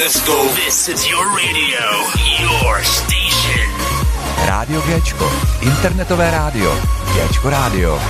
[0.00, 0.32] Let's go.
[0.56, 1.84] This is your radio,
[2.40, 3.68] your station.
[4.48, 5.28] Rádio Géčko,
[5.60, 6.72] internetové rádio.
[7.12, 8.00] Géčko rádio.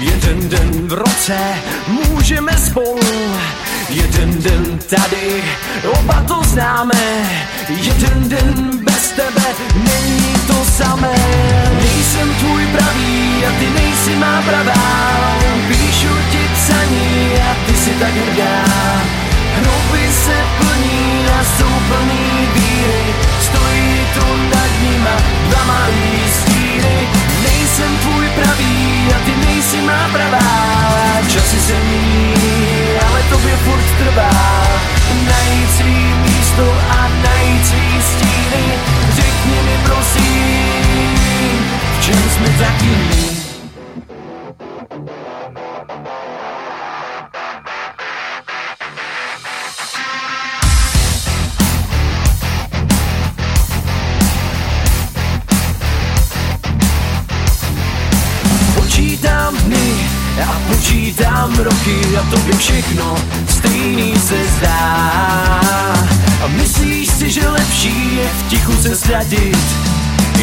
[0.00, 1.38] Jeden den v roce
[1.86, 3.00] můžeme spolu.
[3.88, 5.42] Jeden den tady,
[5.98, 7.02] oba to známe.
[7.68, 11.14] Jeden den bez tebe není to samé.
[11.82, 15.10] Nejsem tvůj pravý a ty nejsi má pravá.
[15.68, 18.64] Píšu ti psaní a ty si tak hrdá.
[19.56, 25.16] Hrouby se plní a jsou plný víry Stojí tu nad nima
[25.48, 30.80] dva malý stíny Nejsem tvůj pravý a ty nejsi má pravá.
[31.28, 32.34] Časy se mění,
[33.08, 34.30] ale tobě furt trvá.
[35.24, 38.64] Najít svý místo a najít svý stíny.
[39.10, 43.39] Řekni mi prosím, v čem jsme tak jiní
[61.64, 63.16] roky a tobě všechno
[63.48, 65.10] stejný se zdá.
[66.44, 69.58] A myslíš si, že lepší je v tichu se ztratit?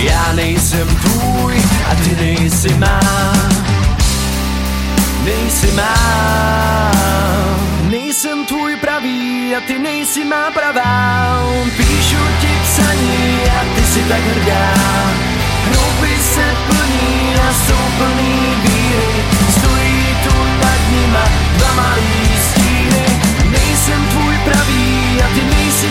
[0.04, 3.00] Já nejsem tvůj a ty nejsi má.
[5.24, 6.92] Nejsi má.
[7.90, 11.44] Nejsem tvůj pravý a ty nejsi má pravá.
[11.78, 14.74] Píšu ti psaní a ty si tak hrdá.
[15.66, 18.77] Hrouby se plní a jsou plný víry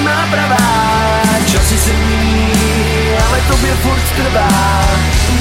[0.07, 0.67] má pravá
[1.47, 2.53] Časy se mění,
[3.29, 4.49] ale tobě furt trvá.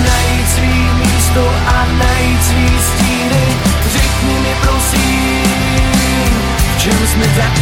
[0.04, 3.46] Najít svý místo a najít svý stíny.
[3.94, 6.32] Řekni mi prosím,
[6.76, 7.60] v čem jsme tak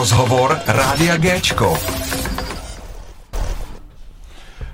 [0.00, 1.78] Rozhovor Rádia Géčko.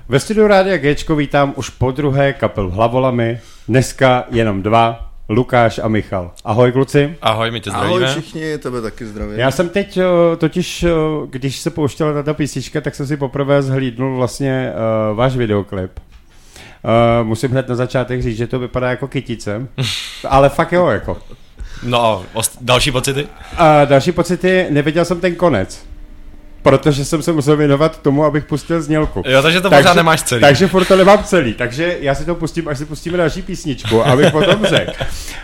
[0.09, 3.39] Ve studiu Rádia Géčko vítám už po druhé kapel Hlavolami.
[3.67, 6.31] Dneska jenom dva, Lukáš a Michal.
[6.45, 7.17] Ahoj kluci.
[7.21, 8.05] Ahoj, my tě zdravíme.
[8.05, 9.39] Ahoj všichni, tebe taky zdravím.
[9.39, 10.89] Já jsem teď eh, totiž, eh,
[11.29, 14.71] když se pouštěla tato písnička, tak jsem si poprvé zhlídnul vlastně
[15.09, 15.91] uh, váš videoklip.
[15.99, 19.67] Uh, musím hned na začátek říct, že to vypadá jako kytice,
[20.27, 21.17] ale fakt jo, jako.
[21.83, 22.25] No,
[22.61, 23.27] další pocity?
[23.57, 25.85] A další pocity, neviděl jsem ten konec.
[26.69, 29.23] Protože jsem se musel věnovat tomu, abych pustil znělku.
[29.25, 30.41] Jo, takže to pořád nemáš celý.
[30.41, 34.05] Takže furt to nemám celý, takže já si to pustím, až si pustíme další písničku,
[34.05, 34.91] abych potom řekl.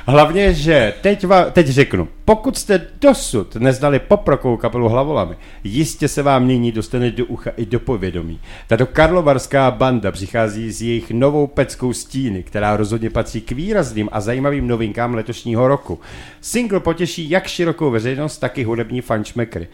[0.08, 6.24] Hlavně, že teď, va, teď řeknu, pokud jste dosud neznali poprokovou kapelu Hlavolami, jistě se
[6.24, 8.40] vám nyní dostane do ucha i do povědomí.
[8.68, 14.22] Tato karlovarská banda přichází s jejich novou peckou stíny, která rozhodně patří k výrazným a
[14.22, 16.00] zajímavým novinkám letošního roku.
[16.42, 19.68] Single potěší jak širokou veřejnost, tak i hudební fančmekry.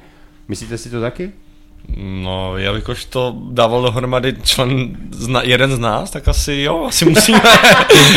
[0.50, 1.32] Myslíte si to taky?
[1.98, 7.42] No, jelikož to dával dohromady člen, zna, jeden z nás, tak asi jo, asi musíme.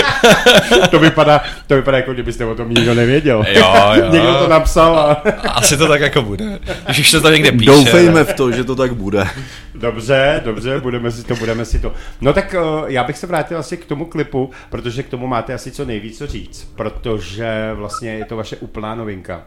[0.91, 3.45] to, vypadá, to vypadá, jako kdybyste o tom nikdo nevěděl.
[3.49, 4.13] Jo, jo.
[4.13, 5.13] Někdo to napsal a...
[5.49, 6.59] Asi to tak jako bude.
[6.85, 7.67] Když už se to někde píše.
[7.67, 9.27] Doufejme v to, že to tak bude.
[9.75, 11.93] Dobře, dobře, budeme si to, budeme si to.
[12.21, 15.55] No tak uh, já bych se vrátil asi k tomu klipu, protože k tomu máte
[15.55, 19.43] asi co nejvíc co říct, protože vlastně je to vaše úplná novinka.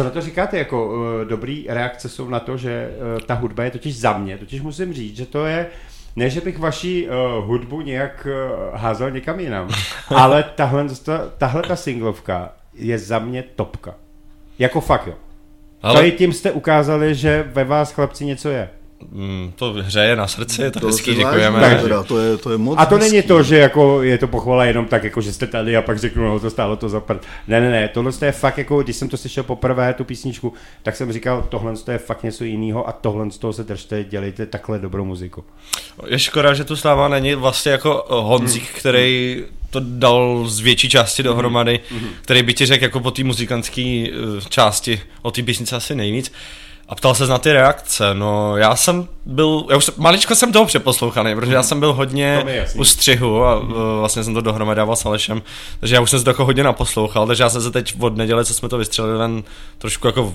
[0.00, 0.94] Co na to říkáte, jako uh,
[1.28, 4.92] dobrý reakce jsou na to, že uh, ta hudba je totiž za mě, totiž musím
[4.92, 5.66] říct, že to je,
[6.16, 9.68] ne, že bych vaši uh, hudbu nějak uh, házel někam jinam,
[10.08, 10.86] ale tahle,
[11.38, 13.94] tahle ta singlovka je za mě topka.
[14.58, 15.14] Jako fakt jo.
[15.82, 16.08] Ale...
[16.08, 18.70] I tím jste ukázali, že ve vás chlapci něco je.
[19.12, 21.60] Mm, to hřeje na srdci, to, To hezký, si děkujeme.
[21.60, 23.28] vážíme, teda, to, je, to je moc A to není hezký.
[23.28, 26.24] to, že jako je to pochvala jenom tak, jako že jste tady a pak řeknu,
[26.28, 27.22] no to stálo to za prd.
[27.48, 30.52] Ne, ne, ne, tohle je fakt jako, když jsem to slyšel poprvé, tu písničku,
[30.82, 34.46] tak jsem říkal, tohle je fakt něco jiného a tohle z toho se držte, dělejte
[34.46, 35.44] takhle dobrou muziku.
[36.06, 38.78] Je škoda, že tu Sláva není vlastně jako Honzík, Hmm.
[38.78, 42.08] který to dal z větší části dohromady, Hmm.
[42.22, 46.32] který by ti řekl jako po té muzikantské eh, části o té písnice asi nejvíc.
[46.90, 50.52] A ptal se na ty reakce, no já jsem byl, já už jsem, maličko jsem
[50.52, 52.44] toho přeposlouchaný, protože já jsem byl hodně
[52.74, 55.42] u střihu a uh, vlastně jsem to dohromady dával s Alešem,
[55.80, 58.16] takže já už jsem se to jako hodně naposlouchal, takže já jsem se teď od
[58.16, 59.42] neděle, co jsme to vystřelili ven,
[59.78, 60.32] trošku jako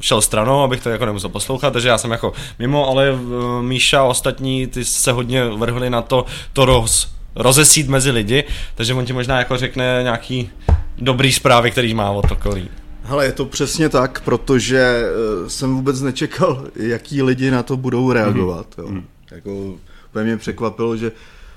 [0.00, 4.00] šel stranou, abych to jako nemusel poslouchat, takže já jsem jako mimo, ale uh, Míša
[4.00, 8.44] a ostatní, ty se hodně vrhli na to, to roz, rozesít mezi lidi,
[8.74, 10.50] takže on ti možná jako řekne nějaký
[10.98, 12.68] dobrý zprávy, který má od okolí.
[13.10, 14.78] Hele, je to přesně tak, protože
[15.46, 18.74] eh, jsem vůbec nečekal, jaký lidi na to budou reagovat.
[18.78, 18.90] Jo.
[19.30, 19.74] Jako,
[20.10, 21.12] úplně mě překvapilo, že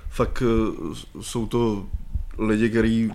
[0.10, 1.86] fakt eh, jsou to
[2.38, 3.12] lidi, který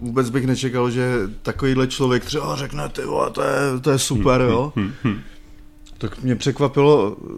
[0.00, 1.12] vůbec bych nečekal, že
[1.42, 4.72] takovýhle člověk třeba řekne, ty vole, to je, to je super, jo.
[5.98, 7.30] Tak mě překvapilo eh,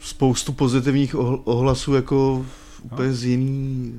[0.00, 2.46] spoustu pozitivních ohl- ohlasů jako
[2.82, 3.94] úplně z jiný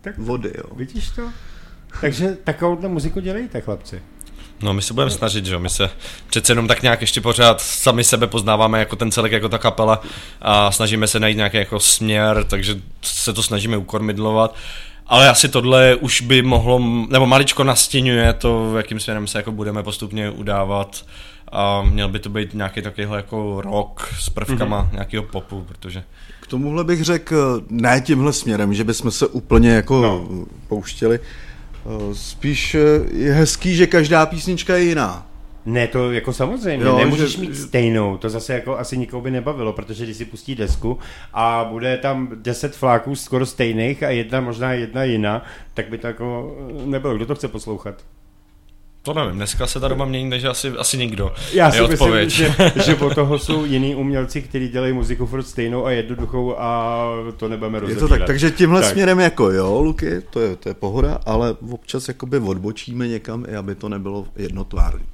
[0.00, 0.76] Tak- vody, jo.
[0.76, 1.22] Vidíš to?
[2.00, 4.02] Takže takovouhle muziku dělejte, chlapci.
[4.62, 5.90] No my se budeme snažit, že jo, my se
[6.26, 10.02] přece jenom tak nějak ještě pořád sami sebe poznáváme jako ten celek, jako ta kapela
[10.42, 14.54] a snažíme se najít nějaký jako směr, takže se to snažíme ukormidlovat.
[15.06, 16.78] Ale asi tohle už by mohlo,
[17.08, 21.04] nebo maličko nastěňuje to, jakým směrem se jako budeme postupně udávat
[21.52, 24.92] a měl by to být nějaký takovýhle jako rock s prvkama mm-hmm.
[24.92, 26.02] nějakého popu, protože
[26.40, 30.46] K tomuhle bych řekl, ne tímhle směrem, že bychom se úplně jako no.
[30.68, 31.20] pouštěli.
[31.86, 32.80] Eh, Spíš eh,
[33.12, 35.24] je hezký, že každá písnička je jiná.
[35.66, 39.30] Ne, to jako samozřejmě, Jo, nemůžeš že- mít stejnou, to zase jako asi nikoho by
[39.30, 40.98] nebavilo, protože když si pustí desku
[41.34, 45.44] a bude tam 10 fláků skoro stejných a jedna možná jedna jiná,
[45.74, 47.94] tak by to jako nebylo, kdo to chce poslouchat.
[49.14, 51.32] To nevím, dneska se ta doba mění, takže asi, asi nikdo.
[51.52, 52.30] Já si je myslím, odpověď.
[52.30, 57.04] že, že od toho jsou jiní umělci, kteří dělají muziku furt stejnou a jednoduchou a
[57.36, 58.08] to nebudeme Je rozebírat.
[58.08, 58.90] to tak, takže tímhle Tak.
[58.92, 63.56] směrem jako jo, Luky, to je, to je pohoda, ale občas jakoby odbočíme někam, i
[63.56, 65.04] aby to nebylo jednotvárný.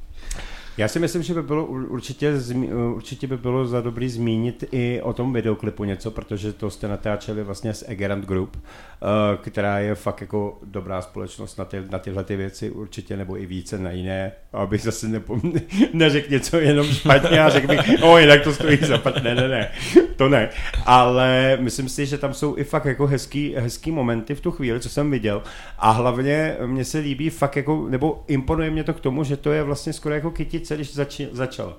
[0.78, 4.64] Já si myslím, že by bylo ur- určitě, zmi- určitě by bylo za dobrý zmínit
[4.72, 9.06] i o tom videoklipu něco, protože to jste natáčeli vlastně s Egerant Group, eh,
[9.42, 13.46] která je fakt jako dobrá společnost na, ty, na tyhle ty věci určitě, nebo i
[13.46, 15.60] více na jiné, abych zase nepom-
[15.92, 19.22] neřekl něco jenom špatně a řekl bych, o jinak to stojí za pat.
[19.22, 19.70] Ne, ne, ne,
[20.16, 20.48] to ne.
[20.86, 24.80] Ale myslím si, že tam jsou i fakt jako hezký, hezký momenty v tu chvíli,
[24.80, 25.42] co jsem viděl
[25.78, 29.52] a hlavně mně se líbí fakt jako, nebo imponuje mě to k tomu, že to
[29.52, 30.30] je vlastně skoro jako
[30.64, 31.76] kytice, když zači- začalo.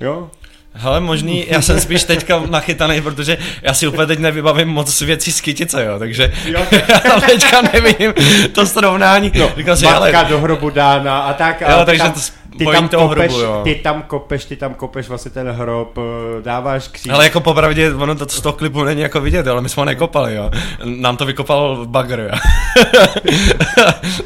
[0.00, 0.30] Jo?
[0.72, 5.32] Hele, možný, já jsem spíš teďka nachytaný, protože já si úplně teď nevybavím moc věcí
[5.32, 6.66] z kytice, jo, takže Jo.
[7.04, 8.12] já teďka nevidím
[8.52, 9.32] to srovnání.
[9.38, 11.62] No, Říkal si, Matka ale, do hrobu dána a tak.
[11.62, 12.20] A Jo, takže tam, to
[12.58, 13.60] ty tam, toho kopeš, hrobu, jo.
[13.64, 17.12] ty tam kopeš, ty tam kopeš vlastně ten hrob, eh, dáváš kříž.
[17.12, 19.84] ale jako popravdě, ono to z toho klipu není jako vidět, ale my jsme ho
[19.84, 20.50] nekopali, jo.
[20.84, 22.28] Nám to vykopal bagr, jo.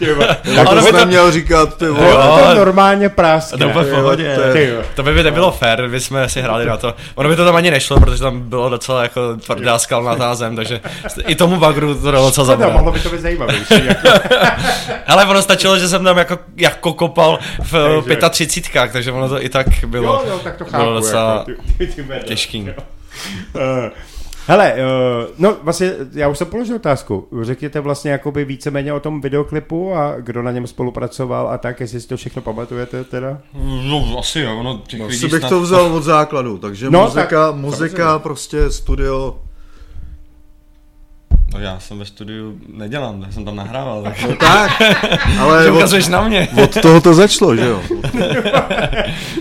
[0.57, 2.11] Tak Ale to by jsi to- neměl říkat, ty vole.
[2.11, 2.39] Jo.
[2.49, 3.59] to normálně práskne.
[3.59, 4.37] To úplně v Jo, pohodě.
[4.37, 4.43] to.
[4.95, 6.95] To by, by nebylo fér, kdyby jsme si hráli na to.
[7.15, 10.81] Ono by to tam ani nešlo, protože tam bylo docela jako tvrdá skalnatá zem, takže
[11.27, 12.73] i tomu bagru to dalo docela No, zabrat.
[12.73, 13.87] mohlo by to být zajímavější.
[13.87, 14.09] Jako.
[15.07, 19.49] Ale ono stačilo, že jsem tam jako, jako kopal v 35, takže ono to i
[19.49, 20.77] tak bylo, Jo, jo, tak to chápu.
[20.85, 22.23] bylo docela jako, ty, ty, ty jména.
[22.23, 22.69] těžký.
[23.57, 23.91] Eh,
[24.47, 27.29] Hele, uh, no vlastně, já už jsem položil otázku.
[27.43, 32.01] Řekněte vlastně jakoby víceméně o tom videoklipu a kdo na něm spolupracoval a tak, jestli
[32.01, 33.39] si to všechno pamatujete teda?
[33.89, 35.49] No asi jo, ono těch No, lidí si bych snad...
[35.49, 38.23] to vzal od základu, takže No, no, muzika, tak, muzika samozřejmě.
[38.23, 39.39] prostě studio,
[41.55, 44.83] No já jsem ve studiu nedělám, já jsem tam nahrával, tak no tak,
[45.41, 46.49] ale že od, ukazuješ na mě.
[46.63, 47.83] od toho to začalo, že jo?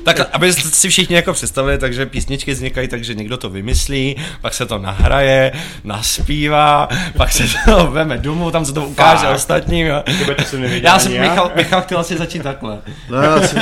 [0.03, 4.65] Tak aby si všichni jako představili, takže písničky vznikají, takže někdo to vymyslí, pak se
[4.65, 5.51] to nahraje,
[5.83, 9.35] naspívá, pak se to veme domů, tam se to ukáže Fakt?
[9.35, 9.85] ostatním.
[9.87, 10.03] Jo.
[10.37, 12.77] To jsem Já jsem, Michal, Michal chtěl asi začít takhle.
[13.09, 13.55] No, já si,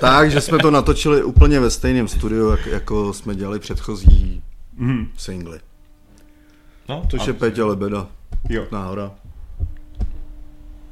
[0.00, 4.42] tak, že jsme to natočili úplně ve stejném studiu, jak, jako jsme dělali předchozí
[4.78, 5.08] Mhm.
[5.16, 5.58] singly.
[6.88, 8.06] No, Což a- je Petě Lebeda,
[8.48, 8.64] Jo.
[8.72, 9.10] náhoda.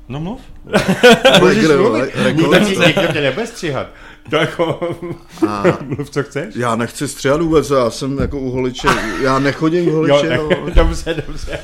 [0.08, 0.40] No mluv.
[1.40, 2.14] Můžeš Regre- mluvit?
[2.86, 3.86] Nikdo tě nebude stříhat.
[4.30, 4.80] To jako...
[5.48, 6.54] A Mluv, co chceš.
[6.56, 8.88] já nechci stříhat vůbec, já jsem jako u holiče,
[9.22, 10.28] já nechodím Jo, holiče.
[10.28, 10.70] tak, no.
[10.74, 11.58] dobře, dobře.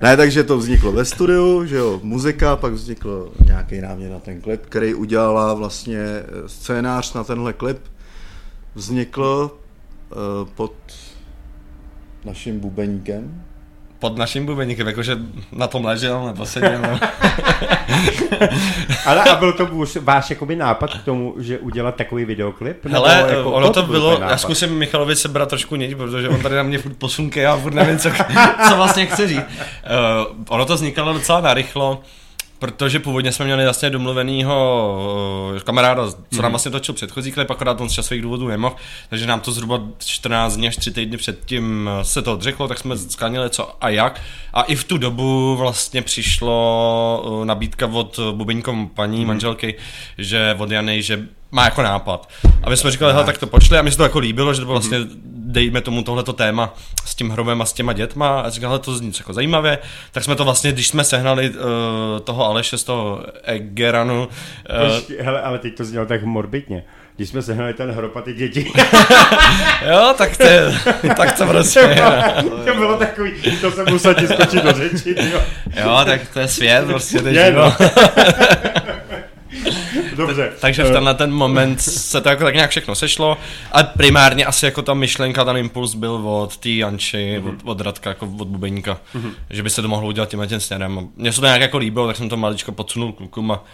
[0.00, 4.40] Ne, takže to vzniklo ve studiu, že jo, muzika, pak vznikl nějaký námět na ten
[4.40, 7.78] klip, který udělala vlastně eh, scénář na tenhle klip.
[8.74, 9.50] Vznikl
[10.10, 10.72] uh, pod
[12.24, 13.42] naším bubeníkem.
[13.98, 15.16] Pod naším bubeníkem, jakože
[15.52, 16.82] na tom ležel nebo seděl.
[16.82, 17.00] no.
[19.06, 22.84] Ale a byl to už váš jakoby nápad k tomu, že udělat takový videoklip?
[22.84, 26.56] Nebo Hele, jako, ono to bylo, já zkusím Michalovi sebrat trošku niť, protože on tady
[26.56, 28.10] na mě furt posunke a furt nevím, co,
[28.68, 29.38] co vlastně chce říct.
[29.38, 32.02] Uh, ono to vznikalo docela narychlo,
[32.64, 34.96] protože původně jsme měli vlastně domluvenýho
[35.54, 36.42] uh, kamaráda, co Mhm.
[36.42, 38.76] nám vlastně točil předchozí klip, akorát on z časových důvodů nemohl,
[39.10, 42.78] takže nám to zhruba 14 dní až 3 týdny předtím uh, se to odřeklo, tak
[42.78, 44.20] jsme skáněli co a jak.
[44.52, 49.26] A i v tu dobu vlastně přišlo uh, nabídka od bubeníkom paní Mhm.
[49.28, 49.74] manželky,
[50.18, 52.28] že od Jany, že má jako nápad.
[52.62, 54.60] A my jsme říkali, hele, tak to počli a mi se to jako líbilo, že
[54.60, 58.50] to bylo vlastně, dejme tomu tohleto téma s tím hrobem a s těma dětma a
[58.50, 59.78] říkal, hele, to zní jako zajímavě,
[60.12, 61.56] tak jsme to vlastně, když jsme sehnali uh,
[62.24, 66.84] toho Aleše z toho Egeranu, uh, Počkej, hele, ale teď to znělo tak morbidně.
[67.16, 68.72] Když jsme sehnali ten hrob a ty děti,
[69.90, 70.80] jo, tak to, je,
[71.16, 72.02] tak to prostě,
[72.64, 75.40] to bylo takový, to jsem musel ti skočit do řeči, jo.
[75.84, 77.76] jo, tak to je svět, prostě to Je, no.
[80.16, 80.52] Dobře.
[80.60, 83.36] Takže v tenhle ten moment se to jako tak nějak všechno sešlo
[83.72, 87.48] a primárně asi jako ta myšlenka, ten impuls byl od té Janči, Mhm.
[87.48, 89.00] od, od Radka, jako od Bubeníka,
[89.50, 91.08] že by se to mohlo udělat tímhle tím směrem.
[91.16, 93.64] Mně se to nějak jako líbilo, tak jsem to maličko podsunul klukům a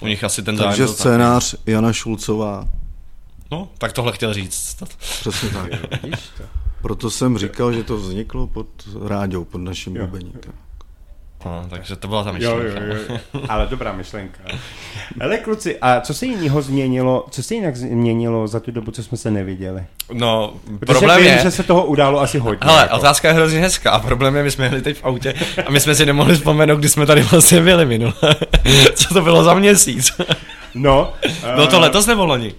[0.00, 2.68] u nich asi ten zájem Takže byl scénář Jana Šulcová.
[3.50, 4.76] No, tak tohle chtěl říct.
[5.20, 5.70] Přesně tak.
[6.82, 8.66] Proto jsem říkal, že to vzniklo pod
[9.06, 10.52] ráďou, pod naším bubeníkem.
[11.44, 12.84] No, takže to byla ta Jo, myšlenka.
[12.84, 14.38] jo, jo, ale dobrá myšlenka.
[15.20, 19.02] Ale kluci, a co se jiného změnilo, co se jinak změnilo za tu dobu, co
[19.02, 19.84] jsme se neviděli?
[20.12, 22.58] No, Protože problém vím, je, že se toho událo asi hodně.
[22.70, 22.96] Hele, jako.
[22.96, 25.34] otázka je hrozně hezká a problém je, my jsme jeli teď v autě
[25.66, 28.12] a my jsme si nemohli vzpomenout, kdy jsme tady vlastně byli minule.
[28.94, 30.12] Co to bylo za měsíc?
[30.74, 31.12] No,
[31.54, 32.54] Bylo to eh, letos nebo loni?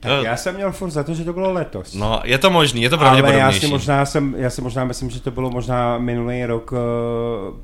[0.00, 1.94] Tak já jsem měl furt za to, že to bylo letos.
[1.94, 3.60] No, je to možný, je to ale já pravděpodobnější.
[3.60, 6.78] si, možná jsem, já si možná myslím, že to bylo možná minulý rok, uh,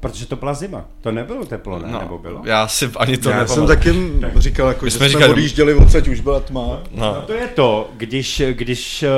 [0.00, 0.84] protože to byla zima.
[1.00, 1.88] To nebylo teplo, ne?
[1.92, 2.40] No, Nebo bylo?
[2.44, 4.20] Já si ani to Já jsem nepamatuju.
[4.20, 6.60] taky říkal, jako, My že jsme říkali- odjížděli odsaď, už byla tma.
[6.60, 6.78] No
[7.14, 9.08] No, to je to, když, když, eh,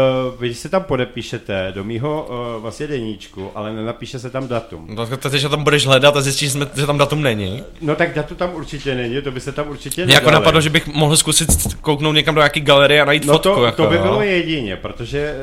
[0.41, 4.87] vy se tam podepíšete do mýho uh, vlastně deníčku, ale nenapíše se tam datum.
[4.91, 7.63] no tak teď, že tam budeš hledat a zjistíš, že tam datum není.
[7.81, 10.71] No tak datum tam určitě není, to by se tam určitě Mě jako napadlo, že
[10.71, 11.49] bych mohl zkusit
[11.81, 13.55] kouknout někam do nějaké galerie najít No fotku.
[13.55, 14.03] to, jako, to by jo.
[14.03, 15.35] bylo jedině, protože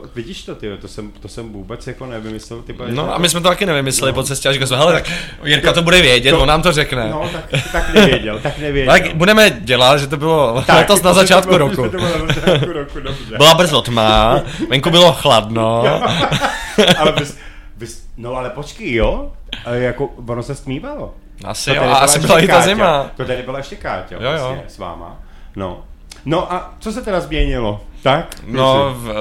[0.00, 2.62] uh, vidíš to, ty, to jsem, to jsem vůbec jako nevymyslel.
[2.62, 5.12] Ty No a my jsme to taky nevymysleli po cestě a říkal jsem, hele, tak
[5.44, 7.08] Jirka to bude vědět, To- on nám to řekne.
[7.10, 8.92] No, tak, tak nevěděl, tak nevěděl.
[8.92, 11.76] Tak budeme dělat, že to bylo letos na začátku bylo- roku.
[11.82, 13.36] To bylo na začátku roku, dobře.
[13.36, 15.82] Byla brzo tma, venku bylo chladno.
[16.98, 17.38] ale bys,
[17.76, 19.32] bys, no ale počkej, jo?
[19.64, 21.14] A jako, ono se stmívalo.
[21.44, 23.10] Asi To jo, a asi byla i ta zima.
[23.16, 24.38] To tady byla ještě Káťa, Jo, jo.
[24.38, 25.20] vlastně, s váma.
[25.56, 25.84] No.
[26.24, 27.80] No a co se teda změnilo?
[28.02, 28.36] Tak?
[28.46, 29.14] No, v,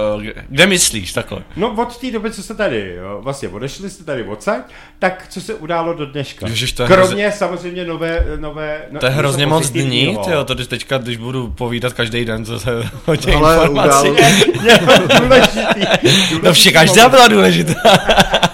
[0.50, 1.40] kde myslíš takhle?
[1.56, 4.62] No od té doby, co jste tady, jo, vlastně odešli jste tady odsaď,
[5.00, 6.48] tak co se událo do dneška?
[6.48, 10.54] Ježiš, to je Kromě samozřejmě nové, nové no, To je hrozně moc dní, tyjo, to
[10.56, 12.72] když teďka, když budu povídat každý den, co se
[13.06, 14.10] o těch Ale informací.
[14.10, 14.26] udál,
[14.64, 16.10] Je to důležitý.
[16.44, 17.74] No vše, každá byla důležitá.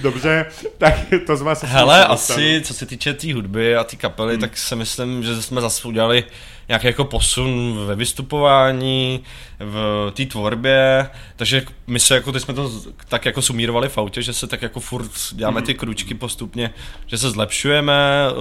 [0.00, 0.46] Dobře,
[0.78, 0.94] tak
[1.26, 4.40] to z vás Hele, asi co se týče té tý hudby a té kapely, hmm.
[4.40, 6.24] tak si myslím, že jsme zase udělali
[6.68, 9.24] nějaký jako posun ve vystupování,
[9.60, 12.72] v té tvorbě, takže my se jako, teď jsme to
[13.08, 16.70] tak jako sumírovali v autě, že se tak jako furt děláme ty kručky postupně,
[17.06, 18.34] že se zlepšujeme, eh,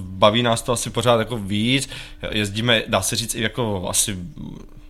[0.00, 1.88] baví nás to asi pořád jako víc,
[2.30, 4.16] jezdíme, dá se říct, i jako asi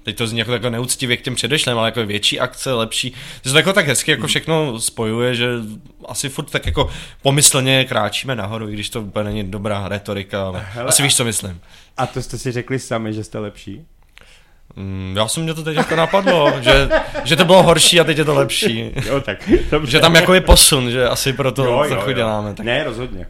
[0.03, 3.11] teď to zní jako takhle neúctivě k těm předešlým, ale jako větší akce, lepší.
[3.43, 5.49] To se to jako tak hezky jako všechno spojuje, že
[6.09, 6.91] asi furt tak jako
[7.23, 11.25] pomyslně kráčíme nahoru, i když to úplně není dobrá retorika, ale Hele, asi víš, co
[11.25, 11.61] myslím.
[11.97, 13.83] A to jste si řekli sami, že jste lepší?
[14.77, 16.89] Mm, já jsem mě to teď jako napadlo, že,
[17.25, 18.93] že to bylo horší a teď je to lepší.
[19.07, 19.51] Jo, tak.
[19.71, 19.91] Dobře.
[19.99, 22.17] Že tam jako je posun, že asi proto Jo, jo, trochu jo.
[22.17, 22.55] děláme.
[22.55, 22.67] Tak.
[22.67, 23.27] Ne, rozhodně.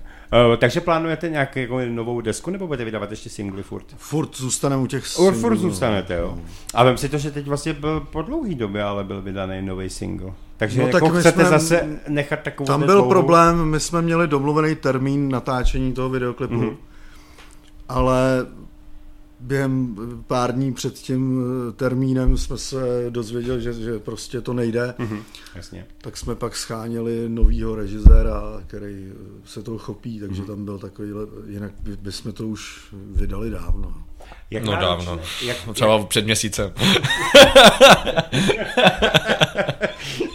[0.49, 3.85] Uh, takže plánujete nějakou jako novou desku, nebo budete vydávat ještě singly furt?
[3.97, 5.57] Furt zůstaneme u těch singlů, furt no.
[5.57, 6.39] zůstanete, jo.
[6.75, 9.91] A vem si to, že teď vlastně byl po dlouhý době, ale byl vydaný nový
[9.91, 10.33] single.
[10.57, 14.03] Takže No, tak jako my chcete jsme- zase nechat takovou Tam byl problém, my jsme
[14.03, 16.65] měli domluvený termín natáčení toho videoklipu, Mhm.
[16.69, 16.77] mm-hmm.
[17.89, 18.47] ale
[19.41, 22.77] během pár dní před tím eh, termínem jsme se
[23.11, 25.03] dozvěděli, že, že prostě to nejde, mm-hmm.
[25.11, 25.23] Mhm,
[25.55, 25.87] jasně.
[26.01, 29.15] tak jsme pak scháněli novýho režiséra, který eh,
[29.45, 30.47] se toho chopí, takže mm-hmm.
[30.47, 31.11] tam byl takový,
[31.47, 33.95] jinak by, bychom to už vydali dávno.
[34.51, 35.21] Jak No náročné- dávno.
[35.43, 36.73] Jak, Třeba před měsícem.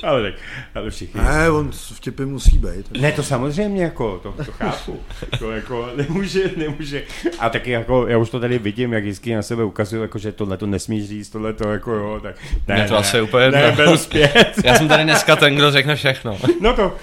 [0.07, 0.33] ale tak,
[0.75, 1.21] ale všichni.
[1.21, 3.01] Ne, on vtipy musí být.
[3.01, 4.99] Ne, to samozřejmě, jako, to, to chápu.
[5.39, 7.03] To jako nemůže, nemůže.
[7.39, 10.31] A taky jako, já už to tady vidím, jak vždycky na sebe ukazuju, jako, že
[10.31, 12.35] tohle to nesmíš říct, tohle to jako jo, tak
[12.67, 13.75] ne, Mně to ne, asi úplně ne, jedno.
[13.77, 14.53] beru zpět.
[14.63, 16.37] Já jsem tady dneska ten, kdo řekne všechno.
[16.61, 16.95] No to,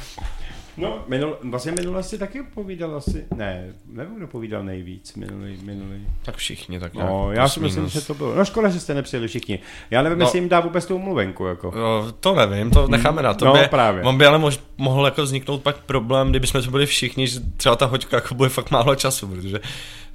[0.80, 6.06] no, minul, vlastně minule si taky povídal asi, ne, nevím, kdo povídal nejvíc, minulý, minulý.
[6.22, 7.92] Tak všichni, tak nějak No, já si myslím, minus.
[7.92, 8.34] že to bylo.
[8.34, 9.58] No škoda, že jste nepřijeli všichni.
[9.90, 10.24] Já nevím, No.
[10.24, 11.72] jestli jim dá vůbec tu mluvenku, jako.
[11.78, 13.68] Jo, to nevím, to necháme na No, tobě.
[13.68, 14.02] právě.
[14.02, 17.40] On by ale mož, mohl jako vzniknout pak problém, kdyby jsme to byli všichni, že
[17.56, 19.60] třeba ta hoďka jako bude fakt málo času, protože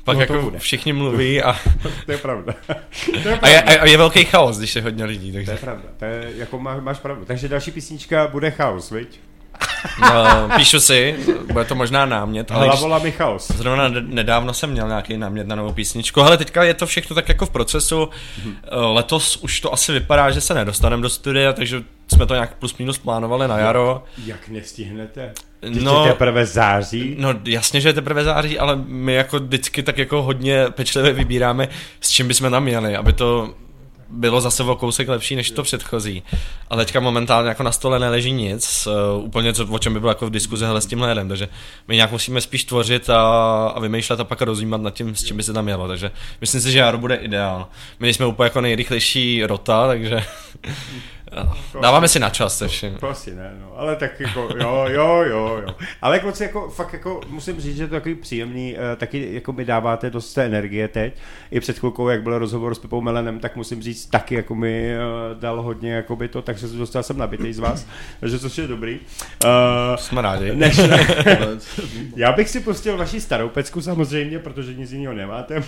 [0.04, 0.60] pak No, to jako bude.
[0.60, 1.56] všichni mluví a,
[2.06, 2.54] To je pravda.
[3.24, 5.62] to je a, je, a je velký chaos, když je hodně lidí, To je takže
[5.62, 7.26] pravda, to je, jako má, máš pravdu.
[7.26, 9.20] Takže další písnička bude chaos, viď?
[10.02, 11.16] No, píšu si,
[11.54, 13.52] bude to možná námět, ale Hlavola mi chaos.
[13.52, 17.16] Zrovna ned- nedávno jsem měl nějaký námět na novou písničku, ale teďka je to všechno
[17.16, 18.10] tak jako v procesu.
[18.48, 22.54] Eh, Letos už to asi vypadá, že se nedostaneme do studia, takže jsme to nějak
[22.56, 24.04] plus minus plánovali na jaro.
[24.26, 25.34] Jak nestihnete?
[25.60, 27.16] Teď no, je teprve září.
[27.20, 31.68] No jasně, že je teprve září, ale my jako vždycky tak jako hodně pečlivě vybíráme,
[32.02, 33.54] s čím bychom tam měli, aby to
[34.16, 36.24] bylo zase o kousek lepší než to předchozí.
[36.70, 40.12] Ale teďka momentálně jako na stole neleží nic, uh, úplně co, o čem by bylo
[40.12, 41.48] jako v diskuze hele, s tímhle jedem, takže
[41.88, 43.22] my nějak musíme spíš tvořit a,
[43.68, 46.62] a vymýšlet a pak rozjímat nad tím, s čím by se tam jelo, takže myslím
[46.62, 47.68] si, že jaro bude ideál.
[48.00, 50.24] My jsme úplně jako nejrychlejší rota, takže
[51.82, 52.96] dáváme si na čas se vším.
[52.96, 53.72] To asi ne, no.
[53.76, 55.76] Ale tak jako, jo, jo, jo, jo.
[56.02, 59.54] Ale kluci, jako, fakt jako, musím říct, že to je takový příjemný, uh, taky jako
[59.54, 61.14] mi dáváte dost té energie teď.
[61.52, 64.96] I před chvilkou, jak byl rozhovor s Pepou Melenem, tak musím říct, taky jako mi
[64.98, 67.88] uh, dal hodně jako by to, takže dostal jsem nabitý z vás,
[68.20, 69.00] takže což je dobrý.
[69.44, 69.50] Uh,
[69.96, 70.56] Jsme rádi.
[70.56, 70.82] než,
[72.16, 75.64] já bych si pustil vaši starou pecku samozřejmě, protože nic jiného nemáte.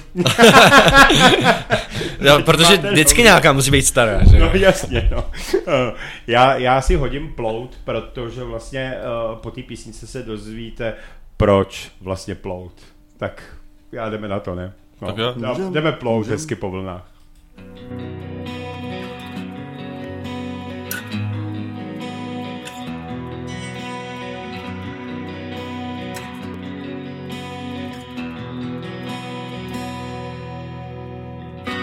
[2.22, 4.39] Jo, protože vždycky nějaká musí být stará, že?
[4.39, 5.26] No jasně, no.
[6.28, 8.94] Já, já si hodím plout, protože vlastně
[9.32, 10.94] uh, po té písnice se dozvíte,
[11.38, 12.72] proč vlastně plout.
[13.18, 13.44] Tak
[13.92, 14.74] já jdeme na to, ne?
[15.02, 15.34] No, Tak jo.
[15.42, 16.32] Já- Můžem, jdeme plout můžem.
[16.34, 17.12] hezky po vlnách.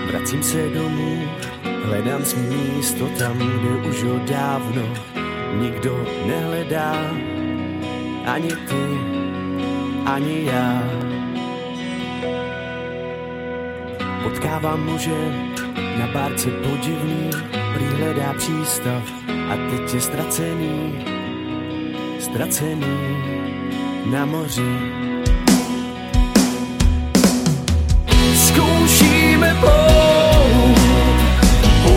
[0.07, 1.23] Vracím se domů,
[1.85, 4.83] hledám svý místo tam, kde už ho dávno
[5.61, 6.95] nikdo nehledá.
[8.27, 8.85] Ani ty,
[10.07, 10.83] ani já.
[14.23, 15.33] Potkávám muže
[15.99, 17.31] na bárce podivný,
[17.75, 21.05] prý hledá přístav a teď je ztracený,
[22.21, 22.97] ztracený
[24.11, 24.79] na moři.
[28.35, 30.05] Zkoušíme plout
[30.75, 30.84] po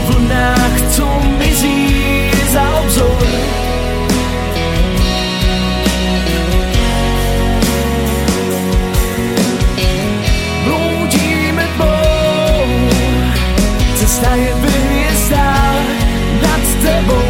[0.08, 1.06] vlnách, co
[1.38, 3.28] mizí za obzor.
[10.64, 12.68] Bloudíme dvou,
[13.96, 15.88] cesta je v hvězdách
[16.42, 17.28] nad tebou.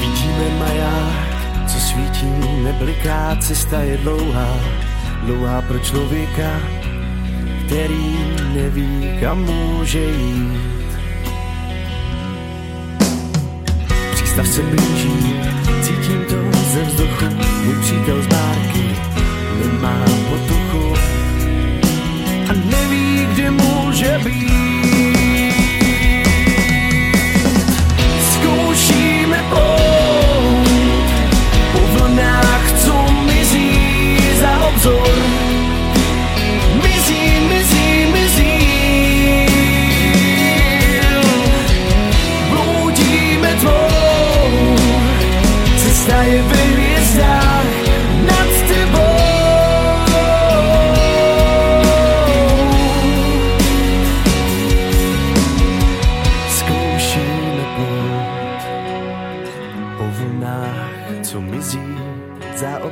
[0.00, 2.26] Vidíme maják, co svítí,
[2.62, 4.48] nebliká, cesta je dlouhá,
[5.26, 6.60] dlouhá pro člověka,
[7.66, 8.16] který
[8.54, 10.60] neví, kam může jít.
[14.12, 15.40] Přístav se blíží,
[15.82, 17.24] cítím to ze vzduchu,
[17.64, 18.96] můj přítel z bárky
[19.64, 20.05] nemá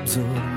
[0.07, 0.54] za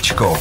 [0.00, 0.36] Géčko.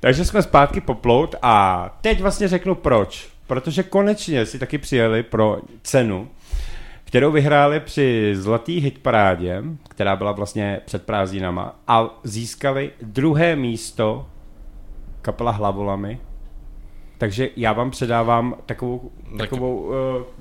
[0.00, 3.28] Takže jsme zpátky poplout a teď vlastně řeknu proč.
[3.46, 6.28] Protože konečně si taky přijeli pro cenu,
[7.04, 14.26] kterou vyhráli při Zlatý hitparádě, která byla vlastně před prázdninama a získali druhé místo
[15.22, 16.18] kapela Hlavolami.
[17.18, 19.92] Takže já vám předávám takovou, takovou uh,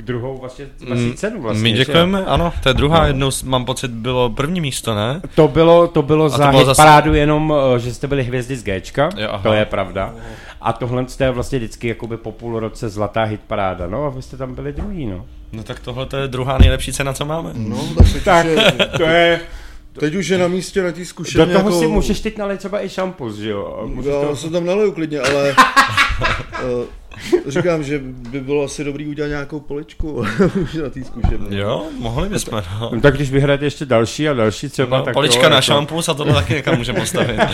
[0.06, 1.64] druhou vlastně, vlastně cenu vlastně.
[1.64, 3.08] My že děkujeme, ano, to je druhá, No.
[3.08, 5.22] jednou mám pocit, bylo první místo, ne?
[5.36, 8.56] To bylo, to bylo za bylo hit zase- parádu jenom, eh, že jste byli hvězdy
[8.56, 9.44] z Gčka, Jo, aha.
[9.44, 10.14] to je pravda.
[10.62, 14.38] A tohle je vlastně vždycky jakoby po půl roce zlatá hitparáda, no a vy jste
[14.38, 15.26] tam byli druhý, no.
[15.52, 17.50] No tak tohle to je druhá nejlepší cena, co máme.
[17.54, 18.46] No, tak Tak,
[18.98, 19.40] to je,
[20.00, 21.46] teď už je na místě na té do zkušeně.
[21.46, 23.84] toho jako, si můžeš teď nalít třeba i šampus, že jo?
[23.86, 24.36] Můžeš Já to...
[24.36, 25.56] se tam naleju klidně, ale
[26.64, 26.86] uh,
[27.48, 30.12] říkám, že by bylo asi dobrý udělat nějakou poličku
[30.62, 31.58] už na té zkušeně.
[31.58, 32.90] Jo, mohli bychom, no.
[32.94, 35.66] No, tak když vyhrajete ještě další a další třeba, no tak polička jo, na jako-
[35.66, 37.40] šampus a tohle taky někam můžeme postavit.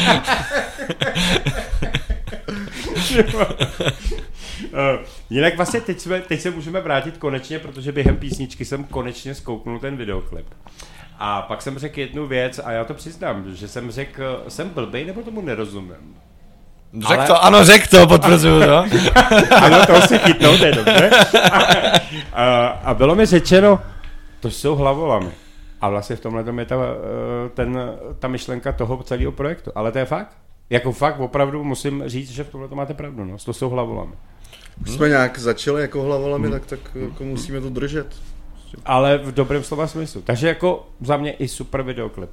[4.74, 5.00] Eh,
[5.30, 9.80] jinak vlastně teď, jsme, teď se můžeme vrátit konečně, protože během písničky jsem konečně zkouknul
[9.80, 10.46] ten videoklip.
[11.22, 15.06] A pak jsem řekl jednu věc a já to přiznám, že jsem řekl, jsem blbej
[15.06, 16.16] nebo tomu nerozumím.
[17.08, 18.86] Řek Ale- to, ano, řek to, potvrzuju, no.
[19.62, 21.10] Ano, to si chytnou, to je dobře.
[22.34, 23.80] A, a bylo mi řečeno,
[24.40, 25.32] to jsou hlavolami.
[25.82, 27.80] A vlastně v tomhle je ta, eh, ten,
[28.20, 29.72] ta myšlenka toho celého projektu.
[29.76, 30.38] Ale to je fakt.
[30.70, 33.26] Jako fakt opravdu musím říct, že v tomhle to máte pravdu.
[33.26, 33.38] No.
[33.46, 34.14] To jsou hlavolami.
[34.82, 38.08] Už jsme nějak začali jako hlavolami, tak, tak jako musíme to držet.
[38.86, 40.22] Ale v dobrém slova smyslu.
[40.22, 42.30] Takže jako za mě i super videoklip.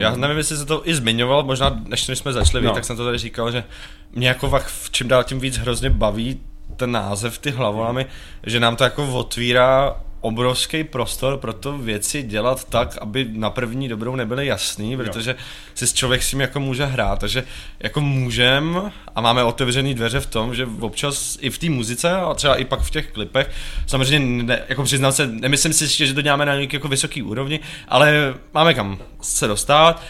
[0.00, 2.72] Já nevím, jestli se to i zmiňoval, možná než jsme začali, No.
[2.74, 3.64] tak jsem to tady říkal, že
[4.12, 6.40] mě jako fakt v čím dál tím víc hrozně baví
[6.76, 8.06] ten název, ty hlavolami,
[8.46, 13.88] že nám to jako otvírá obrovský prostor pro to věci dělat tak, aby na první
[13.88, 15.36] dobrou nebyly jasný, protože
[15.74, 17.44] si s člověk s tím jako může hrát, takže
[17.80, 22.34] jako můžem a máme otevřený dveře v tom, že občas i v té muzice a
[22.34, 23.50] třeba i pak v těch klipech,
[23.86, 27.22] samozřejmě ne, jako přiznám se, nemyslím si ještě, že to děláme na nějaký jako vysoký
[27.22, 30.02] úrovni, ale máme kam se dostat,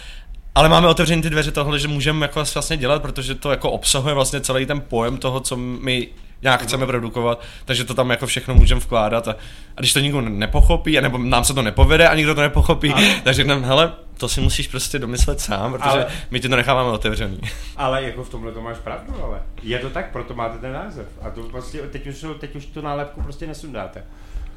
[0.55, 4.15] ale máme otevřený ty dveře tohle, že můžeme jako vlastně dělat, protože to jako obsahuje
[4.15, 6.09] vlastně celý ten pojem toho, co my
[6.45, 9.37] nějak chceme produkovat, takže to tam jako všechno můžeme vkládat a,
[9.77, 13.03] a když to nikdo nepochopí, nebo nám se to nepovede a nikdo to nepochopí, ale...
[13.25, 16.91] tak řekneme, hele, to si musíš prostě domyslet sám, protože Ale- my ti to necháváme
[16.91, 17.41] otevřený.
[17.77, 21.07] Ale jako v tomhle to máš pravdu, ale je to tak, proto máte ten název.
[21.23, 24.05] A to vlastně, teď už, teď už tu nálepku prostě nesundáte.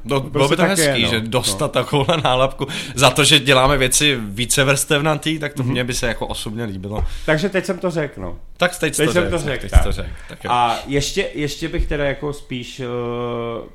[0.04, 1.10] No, bylo Prostě by to tak hezký, je, no.
[1.10, 5.72] že dostat takovouhle nálepku za to, že děláme věci více vrstevnatý, tak to Mhm.
[5.72, 7.04] mně by se jako osobně líbilo.
[7.26, 8.38] Takže teď jsem to řekl, no.
[8.56, 9.82] Tak teď, Teď to jsem řek, to řekl, teď tak.
[9.84, 10.06] to řek.
[10.28, 10.50] Tak jo.
[10.50, 12.86] A ještě, ještě bych teda jako spíš, uh,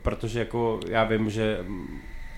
[0.02, 1.58] protože jako já vím, že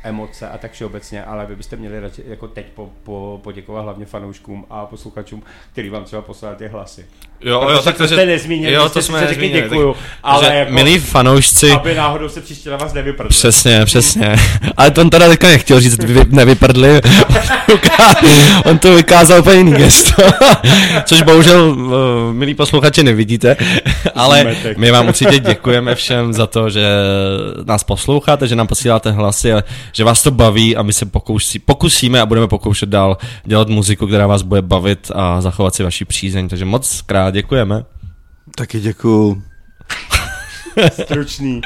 [0.06, 4.06] emoce a tak všeobecně, ale vy byste měli radši jako teď po, po, poděkovat hlavně
[4.06, 7.06] fanouškům a posluchačům, který vám třeba poslali ty hlasy.
[7.42, 10.46] Jo, Protože jo, tak to jste nezmínili, jo, to jsme řekli nezmínili, děkuju, tak- ale
[10.50, 13.30] že jako- Milí fanoušci, Aby náhodou se příště na vás nevyprdli.
[13.30, 14.36] Přesně, přesně.
[14.78, 17.02] Ale to on teda teďka nechtěl říct, vy, nevyprdli.
[18.66, 20.24] on to vykázal úplně jiný gesto.
[21.06, 23.58] Což bohužel, uh, milí posluchači, nevidíte.
[24.16, 26.86] Ale my vám určitě děkujeme všem za to, že
[27.66, 29.54] nás posloucháte, že nám posíláte hlasy
[29.96, 34.08] že vás to baví a my se pokusí, pokusíme a budeme pokoušet dál dělat muziku,
[34.08, 36.50] která vás bude bavit a zachovat si vaši přízeň.
[36.50, 37.84] Takže moc krát děkujeme.
[38.56, 39.44] Taky děkuju.
[41.04, 41.62] Stručný.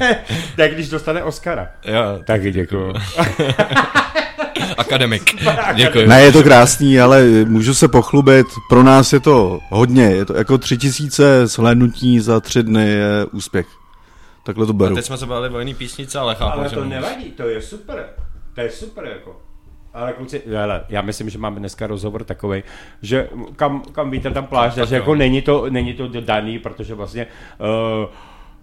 [0.56, 1.68] tak když dostane Oscara.
[1.84, 2.94] Jo, Taky děkuju.
[4.78, 5.22] akademik.
[5.74, 6.06] Děkuji.
[6.06, 8.46] Ne, je to krásný, ale můžu se pochlubit.
[8.68, 10.04] Pro nás je to hodně.
[10.04, 13.79] Je to jako tři tisíce shlédnutí za tři dny je úspěch.
[14.42, 14.94] Takhle to A beru.
[14.94, 17.00] teď jsme se bavili o jiný písnice, ale chápu, Ale že to můžeš.
[17.02, 18.08] nevadí, to je super.
[18.54, 19.40] To je super jako.
[19.94, 22.62] Ale kluci, hele, já myslím, že máme dneska rozhovor takový,
[23.02, 27.26] že kam, kam vítr tam pláž, že jako není to, není to daný, protože vlastně
[27.58, 28.08] uh,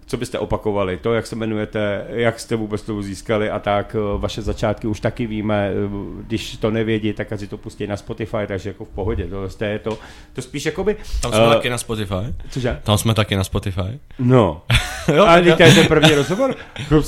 [0.08, 4.18] co byste opakovali, to, jak se jmenujete, jak jste vůbec to získali a tak, eh,
[4.18, 8.36] vaše začátky už taky víme, eh, když to nevědí, tak asi to pustí na Spotify,
[8.46, 9.26] takže jako v pohodě,
[9.58, 9.98] to je to,
[10.32, 10.96] to spíš jakoby...
[11.22, 12.14] Tam jsme eh, taky na Spotify.
[12.50, 12.80] Cože?
[12.82, 14.00] Tam jsme taky na Spotify.
[14.18, 14.62] No.
[15.14, 16.54] Jo, a to je ten první rozhovor?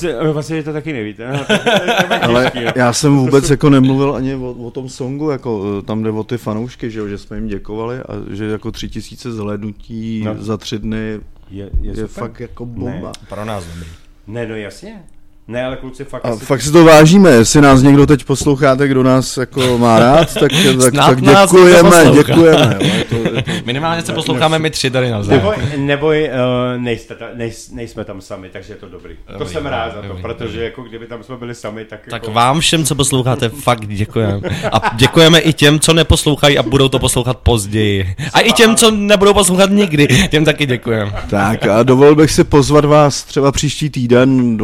[0.09, 1.33] Eh, vlastně to taky nevíte.
[1.33, 2.73] No, tak, to je tak Ale těžký, no.
[2.77, 6.39] já jsem vůbec jako nemluvil ani o, o tom songu, jako tam jde o ty
[6.39, 10.35] fanoušky, že, jo, že jsme jim děkovali a že jako tři tisíce zhlédnutí No.
[10.39, 12.09] za tři dny je, je, je super.
[12.09, 13.13] fakt jako bomba.
[13.29, 13.89] Pro nás dobrý.
[14.27, 15.05] Ne, no jasně.
[15.51, 16.45] Ne, ale kluci fakt A asi...
[16.45, 20.53] fakt si to vážíme, jestli nás někdo teď posloucháte, kdo nás jako má rád, tak,
[20.83, 22.79] tak, tak děkujeme, děkujeme.
[22.81, 22.91] Jo.
[22.95, 25.43] Je to, je to, Minimálně se posloucháme my tři tady navzájem.
[25.43, 26.31] Neboj, neboj
[26.75, 29.15] uh, nejste ta, nejs, nejsme tam sami, takže je to dobrý.
[29.27, 30.65] to Dobrý, jsem rád za to, dobrý, protože dobrý.
[30.65, 32.33] jako kdyby tam jsme byli sami, tak, Tak jako...
[32.33, 34.41] vám všem, co posloucháte, fakt děkujeme.
[34.73, 38.15] A děkujeme i těm, co neposlouchají a budou to poslouchat později.
[38.33, 41.13] A i těm, co nebudou poslouchat nikdy, těm taky děkujeme.
[41.31, 44.57] tak a dovolil bych si pozvat vás třeba příští týden,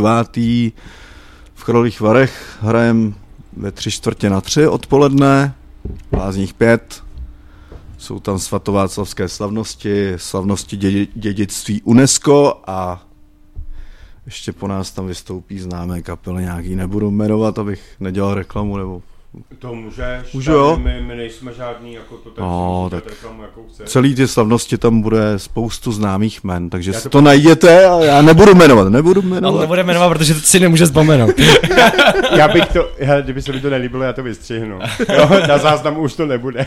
[0.00, 0.72] 23.9.
[1.54, 2.58] v Krolích Varech.
[2.60, 3.14] Hrajem
[3.56, 5.54] ve tři čtvrtě na tři odpoledne,
[6.12, 7.02] Lázních pět.
[7.98, 13.06] Jsou tam svatováclavské slavnosti, slavnosti dědi, dědictví UNESCO a
[14.26, 19.02] ještě po nás tam vystoupí známé kapely nějaký, nebudu jmenovat, abych nedělal reklamu, nebo
[19.58, 20.76] To můžeš, Můžu, jo?
[20.82, 23.12] My, my nejsme žádný, jako to tak No, si tak- tak...
[23.12, 23.88] reklamu, jakou chceš.
[23.90, 27.98] celý ty slavnosti tam bude spoustu známých men, takže Já si to to najděte a
[28.04, 29.54] já nebudu jmenovat, nebudu jmenovat.
[29.54, 31.30] On nebude jmenovat, protože to si nemůže vzpomenout.
[32.36, 34.78] Já bych to, hele, kdyby se mi to nelíbilo, já to vystřihnu.
[35.14, 36.66] Jo, na záznamu už to nebude.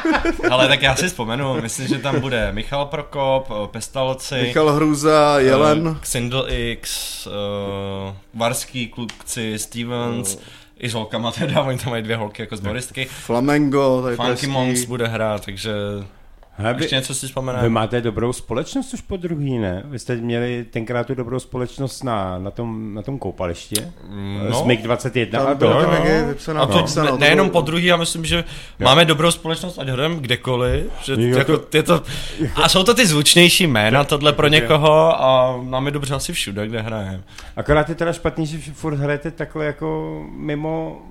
[0.50, 5.34] Ale tak já si vzpomenu, myslím, že tam bude Michal Prokop, eh, Pestalci, Michal Hruza,
[5.38, 10.38] Jelen, uh, Xindl X, uh, Varský kluci, Stevens,
[10.82, 13.04] i s holkama teda, oni tam mají dvě holky jako z Boristky.
[13.04, 14.46] Flamengo, tady Funky.
[14.46, 15.72] Monks bude hrát, takže
[16.56, 17.68] Hele, vy, ještě něco si vy vzpomeneme.
[17.68, 19.82] máte dobrou společnost už po druhý, ne?
[19.84, 23.74] Vy jste měli tenkrát tu dobrou společnost na, na, tom, na tom koupališti.
[24.10, 24.48] No.
[24.50, 24.62] No.
[24.62, 25.64] Smyk 21 a to.
[25.64, 26.26] jo.
[26.28, 28.44] vypsaná A to pizza, ne, no, nejenom po druhý, já myslím, že
[28.78, 32.02] máme dobrou společnost, ať hrajeme kdekoliv, že Jo, jako, to- je to,
[32.62, 36.80] a jsou to ty zvučnější jména, tohle pro někoho a máme dobře asi všude, kde
[36.80, 37.22] hrajeme.
[37.56, 41.02] Akorát je teda špatný, že furt hrajete takhle jako mimo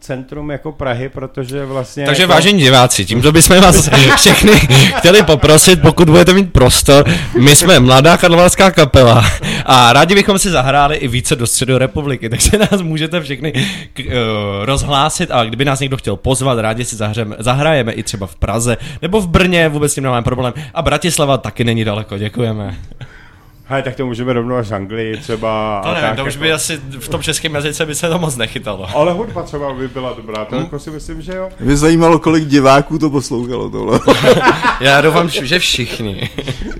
[0.00, 2.06] centrum jako Prahy, protože vlastně...
[2.06, 2.32] Takže jako...
[2.32, 4.52] vážení diváci, tímto bychom vás všechny
[4.98, 7.04] chtěli poprosit, pokud budete mít prostor,
[7.38, 9.24] my jsme mladá karlovarská kapela
[9.64, 13.52] a rádi bychom si zahráli i více do středu republiky, takže nás můžete všechny
[13.92, 14.12] k, uh,
[14.64, 18.76] rozhlásit a kdyby nás někdo chtěl pozvat, rádi si zahrajeme, zahrajeme i třeba v Praze
[19.02, 22.76] nebo v Brně, vůbec s tím nemáme problém a Bratislava taky není daleko, děkujeme.
[23.70, 25.80] Hele, tak to můžeme rovnou až Anglii třeba.
[25.84, 26.42] To nevím, tak to už jako.
[26.42, 28.86] by asi v tom českém jazyce by se to moc nechytalo.
[28.96, 30.46] Ale hudba třeba by byla dobrá, Hm?
[30.46, 31.48] to jako si myslím, že jo.
[31.60, 34.00] Mě zajímalo, kolik diváků to poslouchalo tohle.
[34.80, 36.30] Já doufám, že všichni.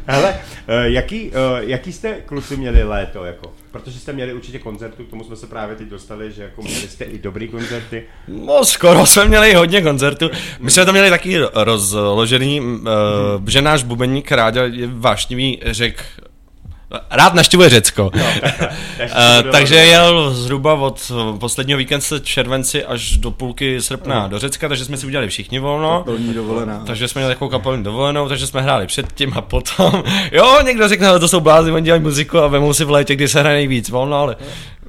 [0.07, 0.35] Hele,
[0.69, 3.53] eh, jaký, eh, jaký jste kluci měli léto, jako?
[3.73, 6.89] Protože jste měli určitě koncertu, k tomu jsme se právě teď dostali, že jako měli
[6.89, 8.03] jste i dobrý koncerty.
[8.29, 10.31] No, skoro jsme měli hodně koncertů.
[10.61, 12.67] My jsme to měli taky rozložený, uh,
[13.47, 16.05] že náš bubeník Ráďa je vášnivý řek
[17.11, 18.11] Rád naštěvuje Řecko.
[18.97, 19.87] takže Uh, to bylo takže dobré.
[19.87, 24.31] jel zhruba od eh, posledního víkence červenci až do půlky srpna Mhm.
[24.31, 26.03] do Řecka, takže jsme si udělali všichni volno.
[26.05, 26.83] Plní dovolená.
[26.87, 30.03] Takže jsme měli takovou kapelní dovolenou, takže jsme hráli předtím a potom.
[30.33, 33.17] Jo, někdo řekne, ale to jsou blázni, oni dělají muziku a vemou si v létě,
[33.17, 34.37] kdy se hraje nejvíc volno, ale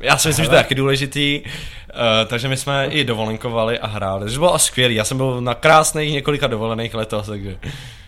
[0.02, 3.88] Já si myslím, že to je taky důležitý, uh, takže my jsme i dovolenkovali a
[3.88, 4.96] hráli, takže bylo skvělý.
[4.96, 7.58] Já jsem byl na krásných několika dovolených letos, takže...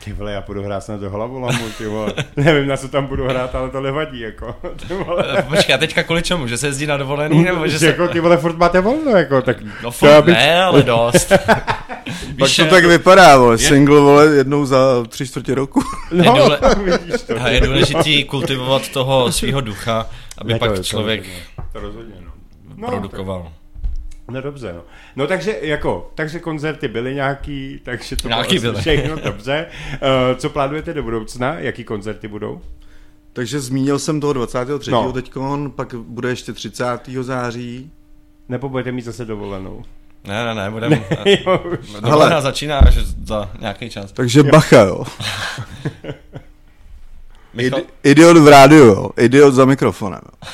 [0.04, 2.14] Ty vole, já budu hrát snad do hlavu lamu, ty vole.
[2.36, 4.56] Nevím, na co tam budu hrát, ale to nevadí, jako.
[4.88, 5.26] Ty vole.
[5.38, 6.48] Eh, Počkej, a teďka kvůli čemu?
[6.48, 7.86] Že se jezdí na dovolený, nebo že že se...
[7.88, 9.62] jako ty vole furt máte volno, jako, tak...
[9.62, 11.30] No to furt bych- ne, ale dost.
[11.30, 13.58] Pak Víš, to je- tak vypadá, vole.
[13.58, 14.78] Single, vole, jednou za
[15.10, 15.82] tři čtvrtě roku.
[16.12, 17.42] No, je důle- vidíš to.
[17.42, 20.06] A je důležitý kultivovat toho svého ducha,
[20.38, 22.32] aby Ne, to- pak to člověk rozhodně, To rozhodně, no.
[22.76, 23.52] No, produkoval.
[24.32, 24.82] No dobře, no.
[25.16, 28.82] No takže jako, takže koncerty byly nějaký, takže to Nějaký bylo byly.
[28.82, 29.66] všechno, dobře.
[29.94, 31.54] Uh, co plánujete do budoucna?
[31.60, 32.62] Jaký koncerty budou?
[33.34, 34.92] Takže zmínil jsem toho 23.
[34.92, 35.12] No.
[35.14, 36.86] Teďkon, pak bude ještě 30.
[37.22, 37.92] září.
[38.50, 39.84] Nebo budete mít zase dovolenou?
[40.28, 41.04] Ne, ne, ne, budeme...
[41.26, 41.90] jo, už.
[42.02, 44.12] Dovolená začíná až za nějaký čas.
[44.12, 45.04] Takže bacha, jo.
[47.54, 49.10] Michal, Idi- idiot v rádiu, jo.
[49.18, 50.20] Idiot za mikrofonem.
[50.26, 50.48] Jo.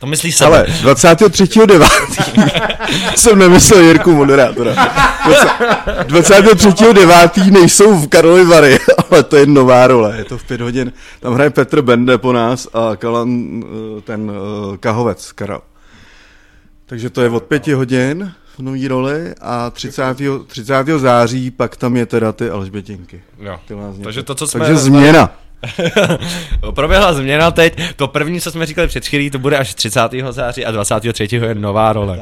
[0.00, 0.48] To myslí sebe.
[0.48, 3.14] Ale 23.9.
[3.16, 4.74] jsem nemyslel Jirku moderátora.
[4.74, 7.52] 23.9.
[7.52, 8.78] nejsou v Karlovy Vary,
[9.10, 10.92] ale to je nová role, je to v pět hodin.
[11.20, 13.62] Tam hraje Petr Bende po nás a Kalan,
[13.98, 14.34] eh, ten eh,
[14.78, 15.60] Kahovec, Karel.
[16.86, 20.02] Takže to je od pěti hodin v nový roli a 30.
[20.46, 20.74] 30.
[20.96, 23.22] září pak tam je teda ty Alžbětinky.
[23.38, 23.58] Jo.
[23.68, 23.74] Ty.
[24.04, 24.60] Takže to, co jsme...
[24.60, 25.30] Takže změna.
[26.74, 27.96] Proběhla změna teď.
[27.96, 30.00] To první, co jsme říkali před chvílí, to bude až 30.
[30.30, 31.28] září a 23.
[31.36, 32.20] je nová role.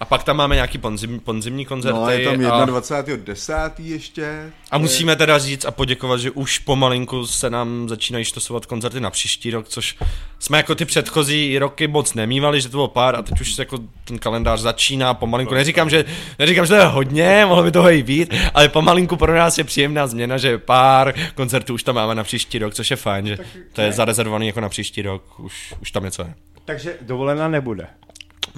[0.00, 1.98] A pak tam máme nějaký ponzim, ponzimní koncerty.
[1.98, 3.70] No a je tam a, 21.10.
[3.78, 4.52] ještě.
[4.70, 9.10] a musíme teda říct a poděkovat, že už pomalinku se nám začínají štosovat koncerty na
[9.10, 9.96] příští rok, což
[10.38, 13.78] jsme jako ty předchozí roky moc nemývali, že to bylo pár a teď už jako
[14.04, 15.54] ten kalendář začíná pomalinku.
[15.54, 16.04] Neříkám, že,
[16.38, 19.64] neříkám, že to je hodně, mohlo by toho i být, ale pomalinku pro nás je
[19.64, 23.38] příjemná změna, že pár koncertů už tam máme na příští rok, což je fajn, že
[23.72, 26.34] to je zarezervovaný jako na příští rok, už, už tam něco je.
[26.64, 27.86] Takže dovolená nebude.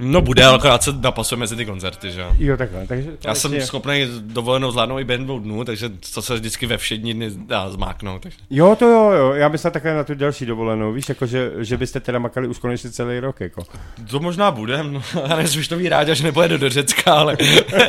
[0.03, 2.31] No bude, ale akorát se napasuje mezi ty koncerty, že jo.
[2.39, 2.87] Jo, takhle.
[2.87, 6.79] Takže Já jsem schopný dovolenou zvládnout i během dvou dnů, takže to se vždycky ve
[6.79, 8.23] všední dny dá zmáknout.
[8.23, 8.39] Takže.
[8.51, 9.33] Jo, to jo, jo.
[9.33, 12.59] Já myslel takhle na tu další dovolenou, víš, jako že, že byste teda makali už
[12.59, 13.63] konečně celý rok, jako.
[14.11, 17.37] To možná bude, no, já nevím, už to ví rád, až nepojedu do Řecka, ale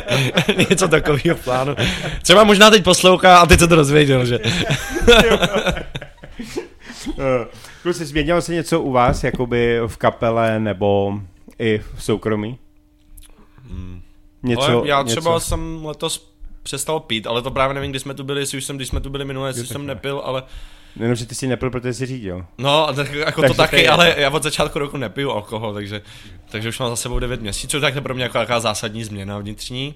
[0.70, 1.74] něco takového v plánu.
[2.22, 4.38] Třeba možná teď poslouchá a teď se to dozvěděl, že?
[7.18, 7.46] Eh,
[7.82, 11.20] Kluci, změnilo se něco u vás, jakoby v kapele nebo
[11.62, 12.58] i v soukromí?
[14.42, 15.46] Něco, ale já třeba něco.
[15.46, 18.76] jsem letos přestal pít, ale to právě nevím, kdy jsme tu byli, jestli už jsem,
[18.76, 20.42] když jsme tu byli minule, jestli jsem nepil, ale
[20.96, 22.46] Jenom, že ty si nepil, protože jsi řídil.
[22.58, 25.74] No, a tak, jako Takže to taky, je- ale já od začátku roku nepiju alkohol,
[25.74, 26.02] takže,
[26.50, 29.04] takže už mám za sebou 9 měsíců, tak to je pro mě jako taková zásadní
[29.04, 29.94] změna vnitřní.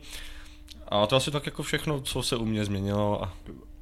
[0.89, 3.25] A to asi tak jako všechno, co se u mě změnilo.
[3.25, 3.33] A,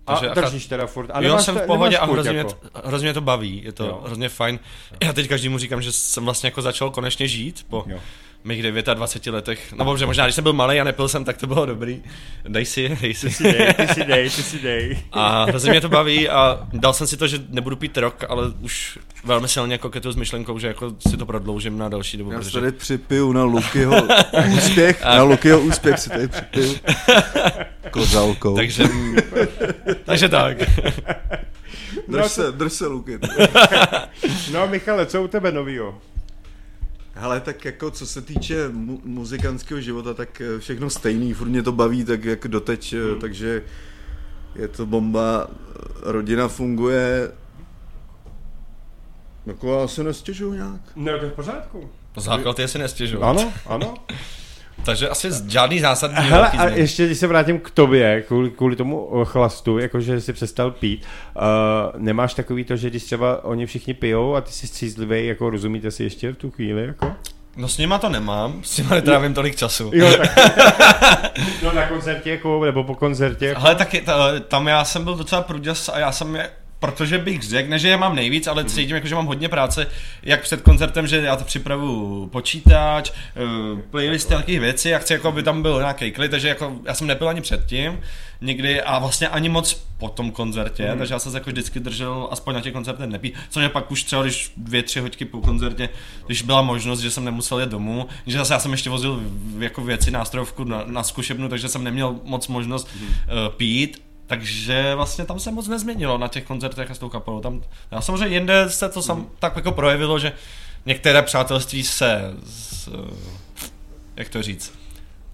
[0.06, 1.10] A takže držíš teda furt.
[1.14, 2.58] A jo, jsem v pohodě a hrozně, jako.
[2.62, 3.90] mě, to, hrozně mě to baví, je to Jo.
[3.90, 4.02] jo.
[4.06, 4.58] hrozně fajn.
[5.02, 7.98] Já teď každému říkám, že jsem vlastně jako začal konečně žít po Jo.
[8.44, 9.72] Mých 29 letech.
[9.72, 12.02] No dobře, možná když jsem byl malý a nepil jsem, tak to bylo dobrý.
[12.48, 13.26] Dej si, dej si.
[13.26, 14.98] Ty si dej, ty si dej, ty si dej.
[15.12, 18.52] A hrozně mě to baví a dal jsem si to, že nebudu pít rok, ale
[18.60, 22.32] už velmi silně koketuju s myšlenkou, že jako si to prodloužím na další dobu.
[22.32, 22.60] Já protože...
[22.60, 24.02] tady připiju na Lukyho
[24.56, 26.76] úspěch, na Lukyho úspěch si tady připiju.
[27.90, 28.56] Kozalkou.
[28.56, 28.84] Takže,
[30.04, 30.56] takže tak.
[32.08, 33.18] Drž se, drž se Luky.
[34.52, 35.98] No Michale, co u tebe novýho?
[37.14, 41.62] Hele, tak jako co se týče mu- muzikantského života, tak eh, všechno stejný, furt mě
[41.62, 43.20] to baví, tak jak doteď, hmm.
[43.20, 43.62] takže
[44.54, 45.46] je to bomba,
[46.02, 47.32] rodina funguje,
[49.46, 50.80] jako já se nestěžuju nějak.
[50.96, 51.90] No, to je v pořádku.
[52.16, 53.28] Základ je si nestěžovat.
[53.38, 53.94] Ano, ano.
[54.84, 59.10] Takže asi žádný zásadní Hele, a ještě když se vrátím k tobě, kvůli, kvůli tomu
[59.22, 61.06] eh, chlastu, jakože jsi přestal pít,
[61.36, 61.42] uh,
[62.00, 65.90] nemáš takový to, že když třeba oni všichni pijou a ty jsi střízlivý, jako rozumíte
[65.90, 67.12] si ještě v tu chvíli, jako?
[67.56, 69.90] No s nima to nemám, s nima netrávím tolik času.
[69.94, 70.38] Jo, tak.
[71.62, 73.46] no na koncertě, jako, nebo po koncertě.
[73.46, 73.60] Jako.
[73.60, 76.50] Ale taky, ta, tam já jsem byl docela průděs a já jsem je,
[76.84, 79.86] protože bych řekl, ne že je mám nejvíc, ale cítím jako, že mám hodně práce,
[80.22, 85.12] jak před koncertem, že já to připravu počítač, eh, playlisty a takých věcí, já chci,
[85.12, 88.00] jako, aby tam byl nějaký klid, takže jako, já jsem nepil ani předtím,
[88.40, 90.98] nikdy a vlastně ani moc po tom koncertě, mm.
[90.98, 93.90] takže já jsem se jako vždycky držel aspoň na těch koncertech nepít, což je pak
[93.90, 95.88] už třeba, když dvě, tři hoďky po koncertě,
[96.26, 99.22] když byla možnost, že jsem nemusel jet domů, že zase já jsem ještě vozil
[99.58, 103.06] jako věci nástrojovku na, na zkušebnu, takže jsem neměl moc možnost mm.
[103.06, 103.12] uh,
[103.56, 107.40] pít, takže vlastně tam se moc nezměnilo na těch koncertech a s tou kapelou.
[107.40, 110.32] Tam, a samozřejmě jinde se to sam, tak jako projevilo, že
[110.86, 113.14] některé přátelství se, z, eh,
[114.16, 114.78] jak to říct,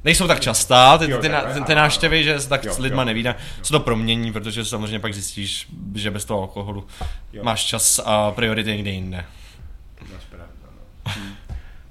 [0.05, 3.03] nejsou tak častá, ty, ty, ty, ty, ty návštěvy, že se tak Jo, s lidma
[3.03, 3.07] jo.
[3.07, 6.87] nevídá, se to promění, protože samozřejmě pak zjistíš, že bez toho alkoholu
[7.33, 7.45] Jo.
[7.45, 9.25] máš čas a priority někde jinde.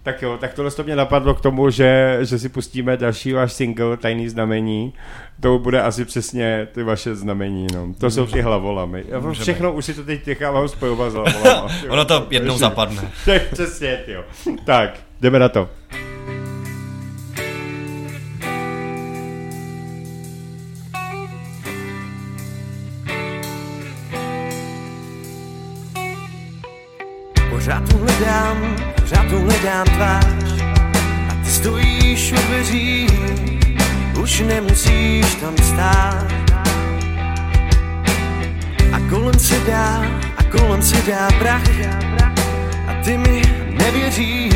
[0.03, 3.53] Tak jo, tak tohle to mě napadlo k tomu, že, že si pustíme další váš
[3.53, 4.93] single Tajný znamení.
[5.41, 7.93] To bude asi přesně ty vaše znamení, no.
[7.97, 9.03] To jsou ty hlavolamy.
[9.07, 11.69] Já vám všechno už si to teď nechávám spojovat s hlavolama.
[11.89, 13.01] Ono to jednou zapadne.
[13.25, 14.23] Tak přesně, jo.
[14.65, 15.69] Tak, jdeme na to.
[34.61, 36.27] Nemusíš tam stát.
[38.93, 40.03] A kolem se dá,
[40.37, 41.71] a kolem se dá prach.
[42.87, 43.41] A ty mi
[43.71, 44.53] nevěříš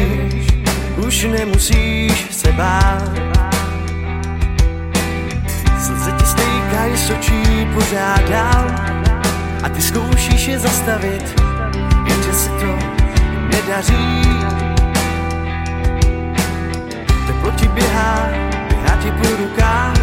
[1.08, 3.12] Už nemusíš se bát.
[5.80, 8.66] Slzy ti stejkají z očí pořád dál.
[9.64, 11.41] A ty zkoušíš je zastavit
[12.08, 12.78] Jenže se to
[13.51, 14.24] nedaří.
[17.28, 18.53] Teplo ti běhá
[19.04, 19.99] ti po rukách.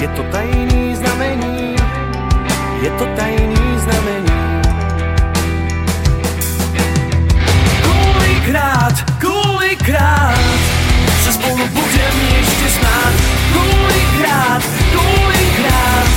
[0.00, 1.76] Je to tajný znamení
[2.80, 4.40] Je to tajný znamení.
[7.84, 10.40] Kolikrát, kolikrát
[11.24, 13.14] Se spolu budem ještě smát?
[13.52, 14.62] Kolikrát,
[14.96, 16.08] kolikrát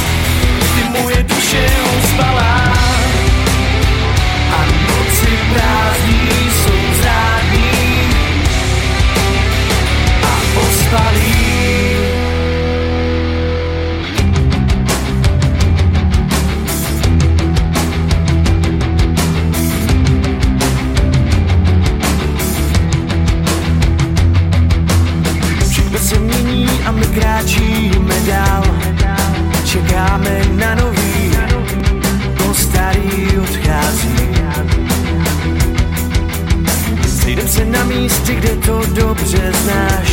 [0.75, 1.67] Ty moje duše
[1.99, 2.73] uspalá
[4.55, 7.75] a noci prázdní jsou zrádní.
[10.23, 11.42] A.
[28.27, 28.63] dál.
[29.65, 31.31] Čekáme na nový,
[32.37, 34.13] to starý odchází.
[37.07, 40.12] Sejdem se na místě, kde to dobře znáš.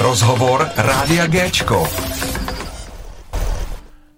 [0.00, 1.88] Rozhovor Rádia Géčko.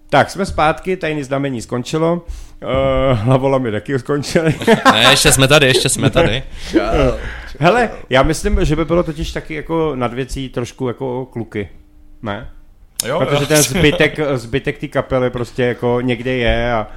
[0.09, 2.13] Tak, jsme zpátky, tajný znamení skončilo.
[2.13, 4.55] Uh, hlavolamy taky skončily.
[4.91, 6.43] Ne, ještě jsme tady, ještě jsme tady.
[7.59, 11.69] Hele, já myslím, že by bylo totiž taky jako nad věcí trošku jako kluky.
[12.21, 12.49] Ne?
[13.05, 16.87] Jo, Protože ten zbytek, zbytek té kapely prostě jako někde je a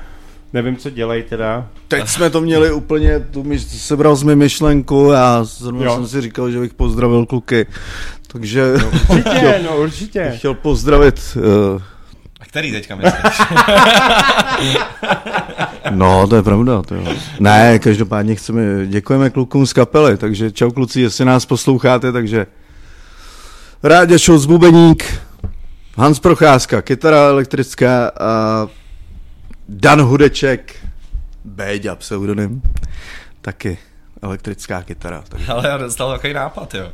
[0.53, 1.69] nevím, co dělají teda.
[1.89, 5.95] Teď jsme to měli úplně, tu mi sebral jsi mi myšlenku a zrovna Jo.
[5.95, 7.67] jsem si říkal, že bych pozdravil kluky.
[8.37, 8.75] Takže
[9.09, 10.33] Určitě, no určitě.
[10.37, 11.83] chtěl pozdravit uh,
[12.41, 13.41] A který teďka myslíš?
[15.91, 16.83] No, to je pravda.
[16.83, 17.15] To jo.
[17.41, 22.47] Ne, každopádně chceme, děkujeme klukům z kapely, takže čau kluci, jestli nás posloucháte, takže
[23.83, 25.21] Rádě Šulc Bubeník,
[25.97, 28.67] Hans Procházka, kytara elektrická a
[29.69, 30.75] Dan Hudeček,
[31.45, 32.63] Béďa pseudonym,
[33.41, 33.79] taky
[34.23, 35.25] elektrická kytara.
[35.29, 36.89] Takže Ale já dostal takový nápad, jo.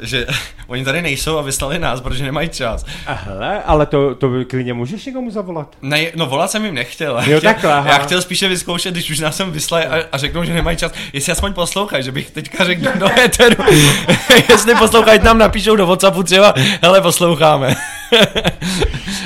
[0.00, 0.26] Že
[0.66, 2.84] oni tady nejsou a vyslali nás, protože nemají čas.
[3.06, 5.76] A hele, ale to, to klidně můžeš někomu zavolat.
[5.82, 7.16] Ne, no volat jsem jim nechtěl.
[7.16, 7.88] Jo, chtěl, takhle, aha.
[7.90, 10.92] já chtěl spíše vyzkoušet, když už nás sem vyslali a, a řeknou, že nemají čas,
[11.12, 13.64] jestli aspoň poslouchají, že bych teďka řekl do éteru,
[14.48, 17.74] jestli poslouchají, nám napíšou do Whatsappu třeba, hele, posloucháme.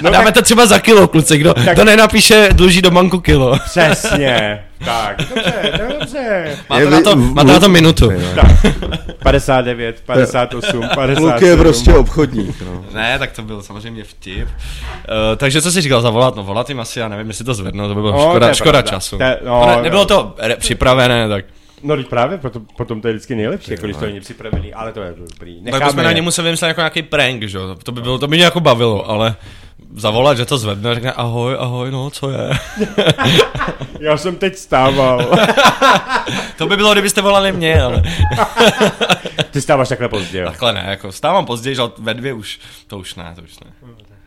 [0.03, 2.91] No a dáme tak- to třeba za kilo, kluci, kdo, Tak- kdo nenapíše, dluží do
[2.91, 3.59] banku kilo.
[3.65, 4.65] Přesně.
[4.85, 6.59] Tak, dobře, to je dobře.
[6.71, 8.13] Máte Je na to, máte na to minutu.
[8.35, 8.47] Tak,
[9.19, 11.17] 59, 58, 57.
[11.31, 12.85] Kluk je prostě obchodník, no.
[12.93, 14.49] Ne, tak to byl samozřejmě vtip.
[14.49, 16.37] Uh, takže co jsi říkal, zavolat?
[16.37, 18.55] No volat jim asi, já nevím, jestli to zvednou, to by bylo No, škoda, je
[18.55, 19.19] škoda času.
[19.21, 19.83] Je- no, no, ne, no.
[19.83, 21.45] nebylo to re- připravené, tak.
[21.83, 24.93] No, teď právě, proto, potom to je vždycky nejlepší, jako když to není připravený, ale
[24.93, 25.55] to je dobrý.
[25.57, 27.75] Tak Necháme bychom na ně museli vymyslet jako nějaký prank, že jo?
[27.83, 29.35] To by bylo, to by mě jako bavilo, ale
[29.97, 32.51] zavolat, že to zvedne a řekne ahoj, ahoj, no, co je?
[34.01, 35.37] Já jsem teď stával.
[36.59, 38.03] to by bylo, kdybyste volali mě, ale
[39.51, 40.47] Ty stáváš takhle pozdě, jo?
[40.47, 43.73] takhle ne, jako stávám později, že ve dvě už, to už ne, to už ne.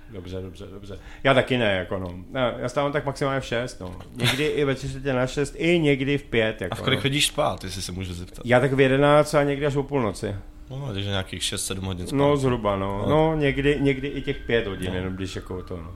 [0.09, 0.99] Dobře, dobře, dobře.
[1.23, 2.15] Já taky ne, jako no.
[2.61, 3.95] Já, stávám tak maximálně v 6, no.
[4.15, 7.01] Někdy i ve 3 na 6, i někdy v 5, jako A v kolik no.
[7.01, 8.45] chodíš spát, jestli se můžu zeptat?
[8.45, 10.35] Já tak v 11 a někdy až o půlnoci.
[10.69, 12.17] No, takže nějakých 6-7 hodin spát.
[12.17, 13.05] No, zhruba, no.
[13.09, 15.91] No, někdy, někdy i těch 5 hodin, jenom když jako to, no.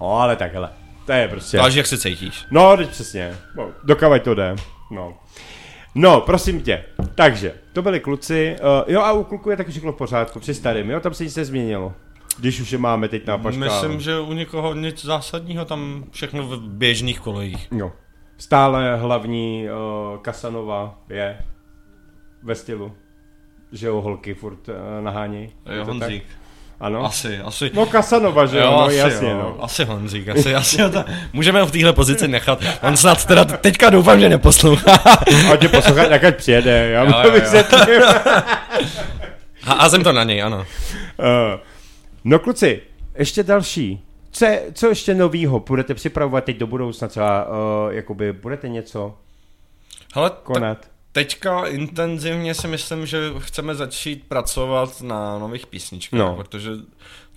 [0.00, 0.70] No, ale takhle.
[1.06, 1.56] To je prostě...
[1.56, 2.46] Záleží, jak se cítíš.
[2.50, 3.36] No, teď přesně.
[3.56, 4.56] No, dokavať to jde.
[4.90, 5.14] No.
[5.94, 6.84] No, prosím tě.
[7.14, 8.56] Takže, to byli kluci.
[8.60, 11.00] Uh, jo, a u kluku je taky všechno v pořádku, při starým, jo?
[11.00, 11.94] Tam se nic nezměnilo.
[12.38, 13.72] Když už je máme teď na paškálu.
[13.72, 17.68] Myslím, že u někoho nic zásadního, tam všechno v běžných kolejích.
[17.72, 17.92] Jo.
[18.38, 19.66] Stále hlavní
[20.12, 21.38] uh, Kasanova je
[22.42, 22.92] ve stylu,
[23.72, 25.48] že jo, holky furt uh, nahání.
[25.76, 26.24] Jo, Honzík.
[26.80, 27.04] Ano.
[27.04, 27.70] Asi, asi.
[27.74, 29.36] No Kasanova, že jo, Jo, no, asi, jasně, jo.
[29.38, 29.64] no.
[29.64, 32.62] asi Honzík, asi, asi ta, můžeme ho v téhle pozici nechat.
[32.82, 34.94] On snad teda teďka doufám, že neposlouchá.
[35.52, 38.02] A tě poslouchat, jak ať přijede, já mu Jo, to vysvětlím.
[39.66, 40.58] A, a jsem to na něj, ano.
[40.58, 40.64] Uh,
[42.24, 42.82] no kluci,
[43.18, 44.04] ještě další.
[44.30, 47.08] Co, je- co ještě novýho budete připravovat teď do budoucna?
[47.08, 47.54] Třeba, uh,
[47.92, 49.14] jakoby, budete něco
[50.14, 50.78] Hele, tak konat?
[51.12, 56.36] Teďka intenzivně si myslím, že chceme začít pracovat na nových písničkách, No.
[56.36, 56.70] protože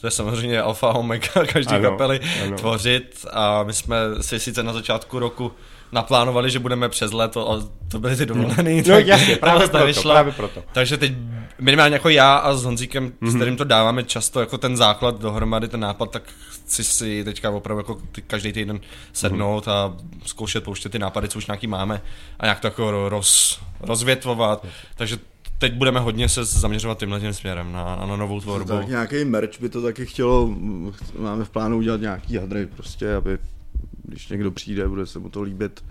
[0.01, 2.57] to je samozřejmě alfa omega každý Ano, kapely ano.
[2.57, 5.51] tvořit a my jsme si sice na začátku roku
[5.93, 8.77] naplánovali, že budeme přes léto, ale to byly ty dovolený.
[8.77, 10.11] No tak jasně, to právě proto, nevyšlo.
[10.11, 10.63] právě proto.
[10.73, 11.13] Takže teď
[11.59, 13.13] minimálně jako já a s Honzíkem, Mhm.
[13.21, 13.31] mm-hmm.
[13.31, 17.49] s kterým to dáváme často jako ten základ dohromady, ten nápad, tak chci si teďka
[17.51, 18.79] opravdu jako ty, každý týden
[19.13, 19.75] sednout Mhm.
[19.75, 19.93] a
[20.25, 22.01] zkoušet pouštět ty nápady, co už nějaký máme
[22.39, 24.65] a nějak to jako ro- roz, rozvětvovat.
[24.95, 25.17] Takže
[25.57, 28.67] teď budeme hodně se zaměřovat tímhle tím směrem na, na novou tvorbu.
[28.67, 30.49] Tak nějaký merch by to taky chtělo,
[31.19, 33.37] máme v plánu udělat nějaký hadry prostě, aby
[34.03, 35.83] když někdo přijde, bude se mu to líbit,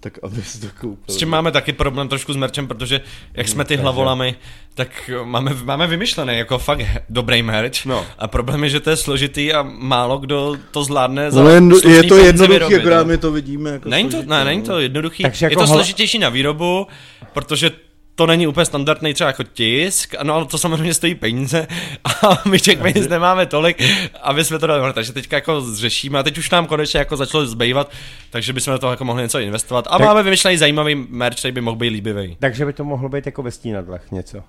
[0.00, 1.14] tak aby si to koupil.
[1.14, 3.00] S čím máme taky problém trošku s merčem, protože
[3.34, 4.34] jak jsme ty hlavolamy,
[4.74, 7.86] tak máme, máme vymyšlený jako fakt dobrý merch.
[7.86, 8.06] No.
[8.18, 12.02] A problém je, že to je složitý a málo kdo to zvládne No, je, je
[12.02, 13.04] to jednoduchý, vyrobit, akorát no.
[13.04, 14.44] my to vidíme jako Není to, složitý, ne, no.
[14.44, 15.22] není to jednoduchý.
[15.22, 16.86] Takže jako je to hala- složitější na výrobu,
[17.32, 17.70] protože
[18.14, 21.66] to není úplně standardní třeba jako tisk, no ale to samozřejmě stojí peníze
[22.04, 23.82] a my těch peněz nemáme tolik,
[24.22, 24.92] aby jsme to dali.
[24.92, 27.92] Takže teďka jako řešíme a teď už nám konečně jako začalo zbývat,
[28.30, 29.86] takže bychom do toho jako mohli něco investovat.
[29.90, 32.36] A Tak- máme vymyšlený zajímavý merch, který by mohl být líbivý.
[32.40, 34.42] Takže by to mohlo být jako ve stínadlech něco.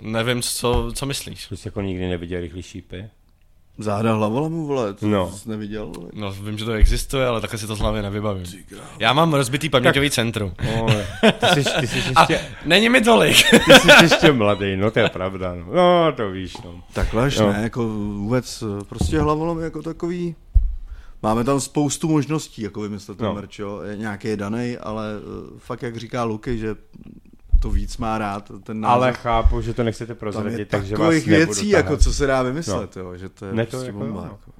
[0.00, 1.48] Nevím, co, co myslíš.
[1.54, 3.04] Jsi jako nikdy neviděl rychlý šípy.
[3.80, 5.32] Záda hlavolamu, vole, to No.
[5.32, 5.86] jsi neviděl?
[5.86, 6.08] Vole.
[6.14, 8.46] No, vím, že to existuje, ale takhle si to z hlavy nevybavím.
[8.98, 10.52] Já mám rozbitý paměťový centrum.
[10.64, 10.86] No,
[11.54, 13.36] ty jsi, ty jsi A ještě, není mi tolik.
[13.50, 15.54] ty jsi ještě mladý, no to je pravda.
[15.54, 15.72] No,
[16.06, 16.82] no to víš, no.
[16.92, 17.52] Takhle až Jo.
[17.52, 20.34] ne, jako vůbec, prostě hlavolom jako takový,
[21.22, 23.34] máme tam spoustu možností, jako vymyslet ten No.
[23.34, 23.80] merch, jo.
[23.82, 26.76] Je nějaký je daný, ale eh, fakt jak říká Luky, že
[27.60, 28.94] to víc má rád, ten název.
[28.94, 31.84] Ale chápu, že to nechcete tam je prozradit, takže vás takových nebudu věcí, tahat.
[31.84, 34.20] jako co se dá vymyslet, jo, že to je Ne, to prostě jako bomba.
[34.20, 34.26] no.
[34.26, 34.50] Jako.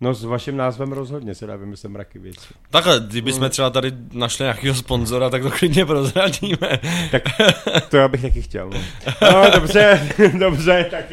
[0.00, 2.46] No s vaším názvem rozhodně se dá vymyslet mraky věcí.
[2.70, 6.80] Takhle, kdybychom třeba tady našli nějakého sponzora, tak to klidně prozradíme.
[7.10, 7.22] Tak
[7.90, 8.70] to já bych taky chtěl.
[9.22, 11.04] No, no dobře, dobře, tak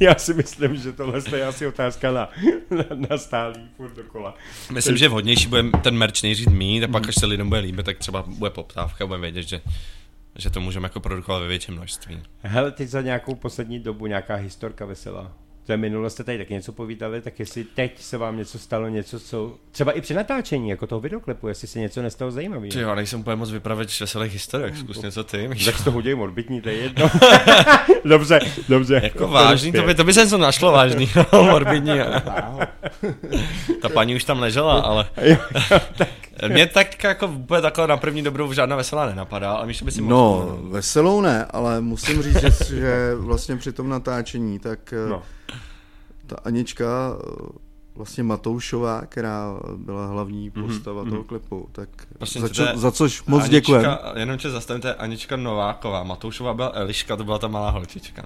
[0.00, 2.28] já si myslím, že tohle je asi otázka na,
[2.70, 4.34] na, na stálý furt dokola.
[4.72, 7.86] Myslím, že vhodnější bude ten merch nejdřív mít a pak, až se lidem bude líbit,
[7.86, 9.60] tak třeba bude poptávka a budeme vědět, že,
[10.38, 12.22] že to můžeme jako produkovat ve větším množství.
[12.42, 15.32] Hele, teď za nějakou poslední dobu nějaká historka veselá.
[15.66, 18.88] To je minule jste tady taky něco povídali, tak jestli teď se vám něco stalo,
[18.88, 19.54] něco, co...
[19.70, 22.72] Třeba i při natáčení, jako toho videoklipu, jestli se něco nestalo zajímavého.
[22.72, 25.48] Ty jo, nejsem úplně moc vypravit veselých historiek, zkus něco ty.
[25.48, 25.64] Míš.
[25.64, 27.10] Tak to hodí morbidní, to je jedno.
[28.04, 29.00] dobře, dobře.
[29.02, 31.98] Jako vážný, to by, to by se něco našlo vážný, morbidní.
[33.82, 35.06] Ta paní už tam ležela, ale
[35.96, 36.08] tak,
[36.48, 40.02] Mě tak jako úplně takhle na první dobrou žádná veselá nenapadá, ale myslím, by si
[40.02, 40.58] No, mohl.
[40.70, 45.08] veselou ne, ale musím říct, že, že vlastně při tom natáčení, tak No.
[45.08, 45.22] no.
[46.26, 46.84] ta Anička,
[47.20, 47.48] eh,
[47.96, 51.10] vlastně Matoušová, která byla hlavní postava mm-hmm.
[51.10, 51.88] toho klipu, tak
[52.18, 53.98] Prosím za, čo, za což moc děkujem.
[54.16, 58.22] Jenom tě zastavím, to je Anička Nováková, Matoušová byla Eliška, to byla ta malá holčička.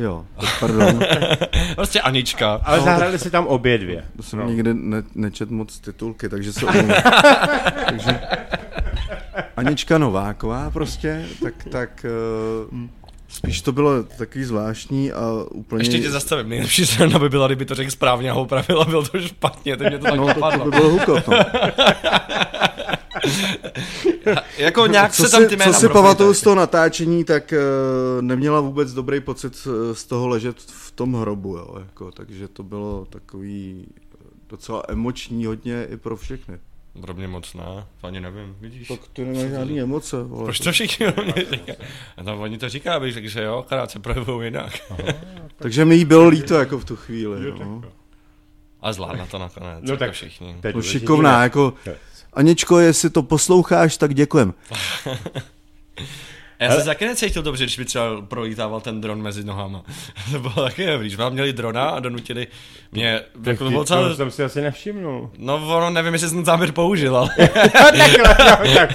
[0.00, 1.00] Jo, tak pardon,
[1.74, 2.60] Prostě Anička.
[2.64, 4.04] Ale zahrali si tam obě dvě.
[4.16, 4.46] to jsem no.
[4.46, 7.02] nikdy ne, nečet moc titulky, takže se omlouvám.
[7.86, 8.20] takže
[9.56, 12.88] Anička Nováková prostě, tak, tak eh,
[13.28, 15.20] spíš to bylo takový zvláštní a
[15.50, 15.80] úplně...
[15.80, 18.84] Ještě tě zastavím, nejlepší strana by byla, kdyby to řekl správně a ho opravil a
[18.84, 20.64] bylo to špatně, teď mě to tak No, to, napadlo.
[20.64, 21.38] to by bylo hukot, no.
[24.58, 26.02] Jako nějak co se tam si, ty co jména si propojily.
[26.02, 27.52] pamatuju z toho natáčení, tak
[28.16, 32.48] uh, neměla vůbec dobrý pocit eh, z toho ležet v tom hrobu, jo, jako, takže
[32.48, 34.16] to bylo takový eh,
[34.48, 36.58] docela emoční hodně i pro všechny.
[37.00, 37.64] Pro mě moc ne,
[38.00, 38.88] to ani nevím, vidíš.
[38.88, 40.44] Tak ty nemáš žádný emoce, vole.
[40.44, 41.78] Proč to všichni o mě říkají?
[42.16, 44.72] A tam oni to říká, abych řekl, že jo, akorát se projevují jinak.
[45.56, 47.82] Takže mi jí bylo líto jako v tu chvíli, no.
[48.80, 50.56] A zvládla to nakonec, No jako tak- všichni.
[50.60, 51.92] To je No šikovná, jako Jo.
[52.34, 54.54] Aničko, jestli to posloucháš, tak děkujem.
[55.10, 55.14] A
[56.64, 59.82] já jsem se taky necítil dobře, když mi třeba prolítával ten dron mezi nohama.
[60.32, 62.46] to bylo taky dobrý, že vám měli drona a donutili
[62.92, 65.30] mě, jako to bylo To celé, jsem si asi nevšimnul.
[65.38, 67.30] no ono, nevím, jestli jsem ten záběr použil, ale
[67.98, 68.90] Takhle, no, tak,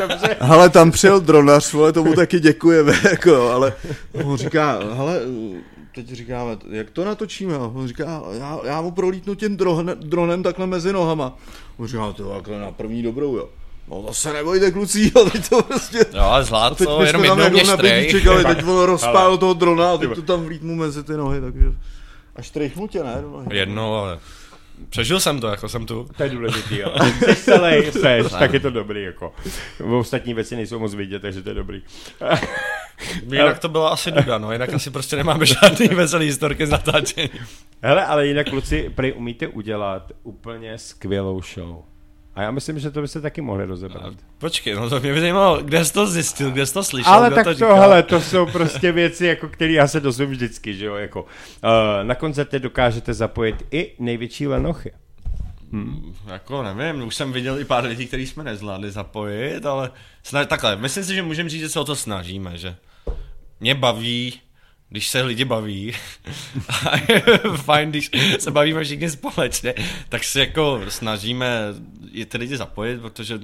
[0.00, 0.36] dobře.
[0.40, 3.72] Hele, tam přijel dronař, vole, tomu taky děkujeme, jako, ale
[4.24, 5.20] on říká, hele,
[5.94, 7.54] teď říkáme, jak to natočíme?
[7.56, 11.38] A on říká, já, já mu prolítnu tím dronem, dronem takhle mezi nohama.
[11.76, 13.48] On říká, to takhle na první dobrou, jo.
[13.88, 15.98] No to se nebojte, kluci, jo, teď to prostě...
[16.14, 17.90] jo, ale zvlád A teď to, my jenom jednou jako mě na štrej.
[17.92, 21.02] bedíček, ale teď on rozpál Ale- toho drona a teď Ty to tam vlítnu mezi
[21.02, 21.66] ty nohy, takže...
[22.36, 23.22] Až trejchnu tě, ne?
[23.50, 24.18] Jednou, ale
[24.88, 26.08] přežil jsem to, jako jsem tu.
[26.16, 26.94] To je důležitý, jo.
[27.24, 29.34] Jsi celý, seš, tak je to dobrý, jako.
[29.98, 31.82] Ostatní věci nejsou moc vidět, takže to je dobrý.
[33.32, 37.30] Jinak to byla asi nuda, no, jinak asi prostě nemáme žádný veselý historky z natáčení.
[37.82, 41.93] Hele, ale jinak kluci, prej umíte udělat úplně skvělou show.
[42.36, 44.14] A já myslím, že to by se taky mohli rozebrat.
[44.38, 47.26] Počkej, no to mě by zajímalo, kde jsi to zjistil, kde jsi to slyšel, Ale
[47.28, 47.76] kdo tak to to, říkal?
[47.76, 51.28] hele, to jsou prostě věci, jako které já se dozvím vždycky, že jo, jako uh,
[52.02, 54.92] na koncertě dokážete zapojit i největší lenochy.
[56.26, 59.90] Jako nevím, už jsem viděl i pár lidí, který jsme nezvládli zapojit, ale
[60.22, 62.76] snaž, takhle, myslím si, že můžeme říct, že se o to snažíme, že
[63.60, 64.40] mě baví,
[64.94, 65.92] když se lidi baví
[66.90, 67.22] a je
[67.56, 69.74] fajn, když se bavíme všichni společně,
[70.08, 71.58] tak se jako snažíme
[72.12, 73.40] i ty lidi zapojit, protože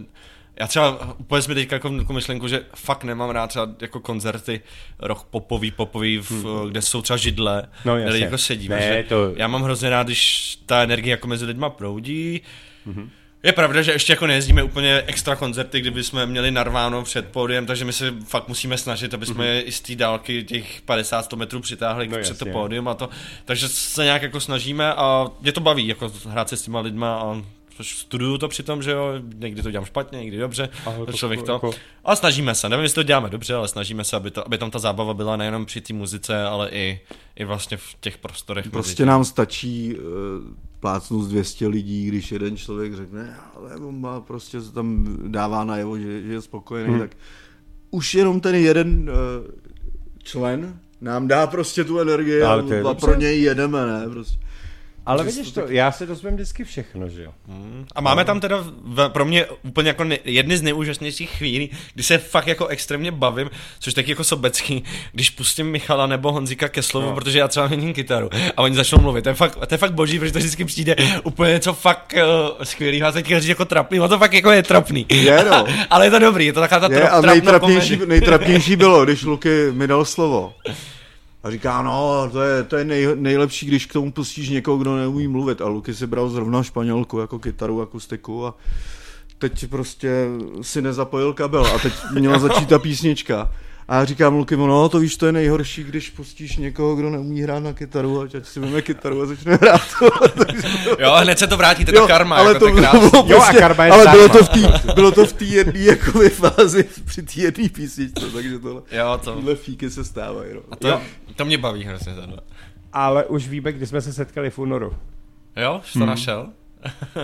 [0.61, 4.61] já třeba úplně jsme teďka jako, myšlenku, že fakt nemám rád třeba jako koncerty
[4.99, 8.77] rock popový, popový, v, kde jsou třeba židle, No, kde jako sedíme.
[8.77, 12.41] Ne, to- Já mám hrozně rád, když ta energie jako mezi lidma proudí,
[12.87, 13.11] Mhm.
[13.43, 17.67] Je pravda, že ještě jako nejezdíme úplně extra koncerty, kdyby jsme měli narváno před pódiem,
[17.67, 21.37] takže my se fakt musíme snažit, aby jsme je i z té dálky těch 50-100
[21.37, 22.09] metrů přitáhli.
[22.09, 22.53] No před to jasně.
[22.53, 23.09] pódium a to.
[23.45, 27.21] Takže se nějak jako snažíme a mě to baví, jako hrát se s těma lidma
[27.21, 27.43] a
[27.81, 31.43] což studuju to přitom, že jo, někdy to dělám špatně, někdy dobře, Ale to člověk
[31.43, 31.71] to, jako-
[32.05, 34.71] a snažíme se, nevím, jestli to děláme dobře, ale snažíme se, aby, to, aby tam
[34.71, 37.01] ta zábava byla nejenom při té muzice, ale i,
[37.37, 38.71] i vlastně v těch prostorech.
[38.71, 40.03] Prostě nám stačí uh,
[40.81, 45.65] plácnout z 200 lidí, když jeden člověk řekne, ale on má prostě se tam dává
[45.65, 47.01] najevo, že, že je spokojený, Hmm.
[47.01, 47.17] tak
[47.91, 49.47] už jenom ten jeden uh,
[50.23, 52.83] člen nám dá prostě tu energii a, a dobře.
[53.01, 54.09] pro něj jedeme, ne?
[54.11, 54.39] Prostě.
[55.07, 57.33] Ale vidíš to já se dozvím vždycky všechno, že jo.
[57.95, 62.03] A máme tam teda v, pro mě úplně jako ne, jedny z nejúžasnějších chvílí, kdy
[62.03, 66.83] se fakt jako extrémně bavím, což taky jako sobecký, když pustím Michala nebo Honzika ke
[66.83, 67.15] slovu, no.
[67.15, 69.23] protože já třeba měním kytaru a oni začnou mluvit.
[69.23, 72.65] To je fakt, to je fakt boží, protože to vždycky přijde úplně něco fakt uh,
[72.65, 75.07] skvělého a teď říct jako trapný, a to fakt jako je trapný.
[75.11, 75.67] Je, no.
[75.91, 79.23] Ale je to dobrý, je to taková ta Je, tra, a nejtrapnější, nejtrapnější bylo, když
[79.23, 80.55] Luky mi dal slovo.
[81.43, 84.97] A říká, no, to je, to je nej, nejlepší, když k tomu pustíš někoho, kdo
[84.97, 85.61] neumí mluvit.
[85.61, 88.55] A Luky si bral zrovna španělku jako kytaru, akustiku a
[89.39, 90.27] teď prostě
[90.63, 93.51] si nezapojil kabel a teď měla začít ta písnička.
[93.91, 97.43] A já říkám Luky, no to víš, to je nejhorší, když pustíš někoho, kdo neumí
[97.43, 99.81] hrát na kytaru, ať ať si veme kytaru a začne hrát.
[100.99, 103.11] Jo, hned se to vrátí, to je ta karma, ale jako to, to, je krásný.
[103.11, 105.45] bylo Jo, a prostě, karma je ale bylo to v té bylo to v té
[105.45, 110.55] jedné jakoby fázi při té jedné písničce, takže tohle, Jo, to, tyhle fíky se stávají.
[110.55, 110.61] No.
[110.71, 111.01] a to,
[111.37, 112.39] to mě baví hrozně tohle.
[112.93, 114.93] Ale už víme, kdy jsme se setkali v únoru.
[115.57, 116.49] Jo, jsi to našel?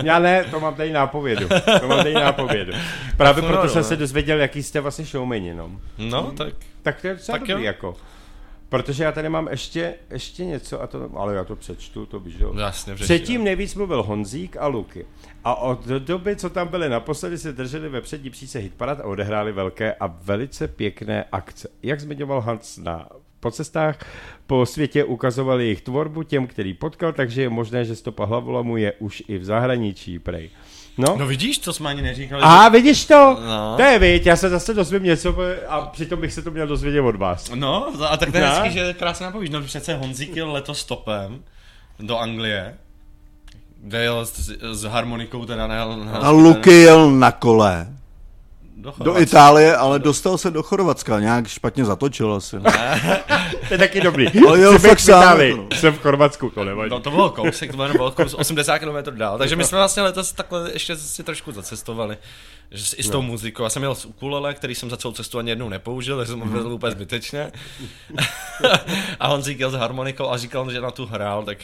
[0.03, 1.47] Já ne, to mám tady nápovědu.
[1.81, 2.73] To mám tady nápovědu.
[3.17, 3.87] Právě proto únoru, jsem ne?
[3.87, 5.71] se dozvěděl, jaký jste vlastně showmani, no.
[5.97, 7.67] No, tak Tak to je docela Tak dobrý, jo.
[7.67, 7.95] jako.
[8.69, 12.35] Protože já tady mám ještě, ještě něco, a to, ale já to přečtu, to víš,
[12.39, 12.53] jo.
[12.59, 13.45] Jasně, přečti, Předtím no.
[13.45, 15.05] nejvíc mluvil Honzík a Luky.
[15.43, 19.51] A od doby, co tam byli naposledy, se drželi ve přední příce hitparad a odehráli
[19.51, 21.69] velké a velice pěkné akce.
[21.83, 23.07] Jak zmiňoval Hans na
[23.39, 23.97] po cestách
[24.47, 28.93] po světě ukazovali jejich tvorbu těm, který potkal, takže je možné, že stopa hlavolamu je
[28.99, 30.49] už i v zahraničí, prej.
[30.97, 32.41] No, No vidíš, to jsme ani neříkali.
[32.45, 33.37] a vidíš to?
[33.47, 33.73] No.
[33.77, 35.35] To je viď, já se zase dozvím něco
[35.67, 37.51] a přitom bych se to měl dozvědět od vás.
[37.55, 38.49] No, a tak to je No.
[38.49, 39.49] hezký, že krásně napovíš.
[39.49, 41.43] No přece Honzík jel letos stopem
[41.99, 42.75] do Anglie,
[43.83, 47.87] kde jel s, s harmonikou teda na, na A Luky jel na kole
[48.77, 49.21] do, do.
[49.21, 51.19] Itálie, ale dostal se do Chorvatska.
[51.19, 52.55] Nějak špatně zatočil asi.
[52.59, 52.71] No.
[53.67, 54.27] To je taky dobrý.
[54.47, 55.57] Ale být fakt v sám, Itálii.
[55.57, 55.67] no.
[55.75, 56.89] Jsem v Chorvatsku, to nevadí.
[56.89, 59.37] No to bylo kousek, to bylo kousek, 80 km dál.
[59.37, 62.17] Takže my jsme vlastně letos takhle ještě si trošku zacestovali.
[62.71, 63.63] Že s, I s tou muzikou.
[63.63, 66.39] Já jsem měl z ukulele, který jsem za celou cestu ani jednou nepoužil, takže jsem
[66.39, 67.51] ho vezl úplně zbytečně.
[69.19, 71.57] a on říkal s harmonikou a říkal, že na tu hrál, tak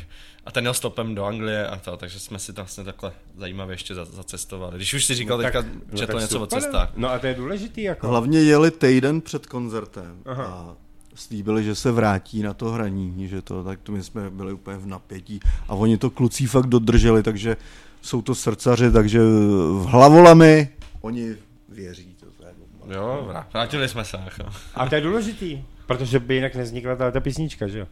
[0.45, 3.95] a ten jel stopem do Anglie a to, takže jsme si vlastně takhle zajímavě ještě
[3.95, 4.75] za- zacestovali.
[4.75, 6.57] Když už si říkal teďka, no četl tak něco super.
[6.57, 6.89] o cestách.
[6.95, 8.07] No a to je důležitý jako.
[8.07, 10.75] Hlavně jeli týden před koncertem a
[11.15, 14.77] slíbili, že se vrátí na to hraní, že to, tak to my jsme byli úplně
[14.77, 17.57] v napětí a oni to kluci fakt dodrželi, takže
[18.01, 20.69] jsou to srdcaři, takže v hlavolami
[21.01, 21.35] oni
[21.69, 22.15] věří.
[22.19, 22.53] To je
[22.95, 24.17] Jo, vrá- vrátili jsme se.
[24.25, 24.51] Jako.
[24.75, 27.87] A to je důležitý, protože by jinak nevznikla ta, ta písnička, že jo?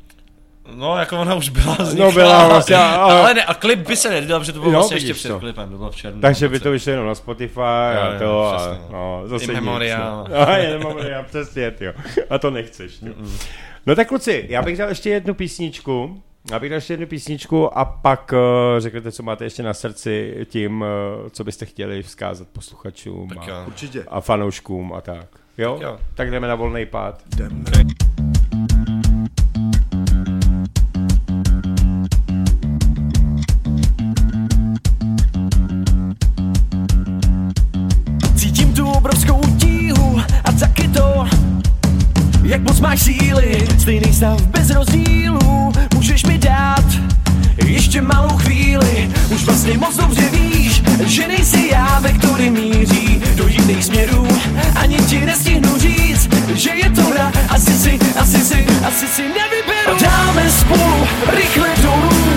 [0.75, 4.09] No, jako ona už byla No, byla vlastně, ale- ale ne, a klip by se
[4.09, 5.39] nedal, protože to bylo Jo, vlastně ještě před to.
[5.39, 6.21] klipem, to bylo v červnu.
[6.21, 9.27] Takže by to vyšlo jenom na Spotify a jo, to a přesně, no, no.
[9.27, 9.51] zase In.
[9.51, 10.25] Nic, no.
[10.47, 11.93] A je memoriam, přesně, jo.
[12.29, 13.13] A to nechceš, jo.
[13.85, 17.77] No tak kluci, já bych dal ještě jednu písničku, já bych dal ještě jednu písničku
[17.77, 18.39] a pak uh,
[18.79, 20.87] řeknete, co máte ještě na srdci tím, uh,
[21.29, 23.63] co byste chtěli vzkázat posluchačům Tak a, jo.
[23.67, 24.03] Určitě.
[24.07, 25.25] a fanouškům a tak.
[25.57, 25.73] Jo?
[25.73, 25.99] Tak jo.
[26.15, 27.21] Tak jdeme na volný pád.
[27.31, 27.65] Cítím
[42.51, 46.85] jak moc máš síly, stejný stav bez rozdílu, můžeš mi dát
[47.65, 53.47] ještě malou chvíli, už vlastně moc dobře víš, že nejsi já, ve který míří do
[53.47, 54.27] jiných směrů,
[54.75, 59.97] ani ti nestihnu říct, že je to hra, asi si, asi si, asi si nevyberu.
[60.01, 62.30] Dáme spolu rychle dolů,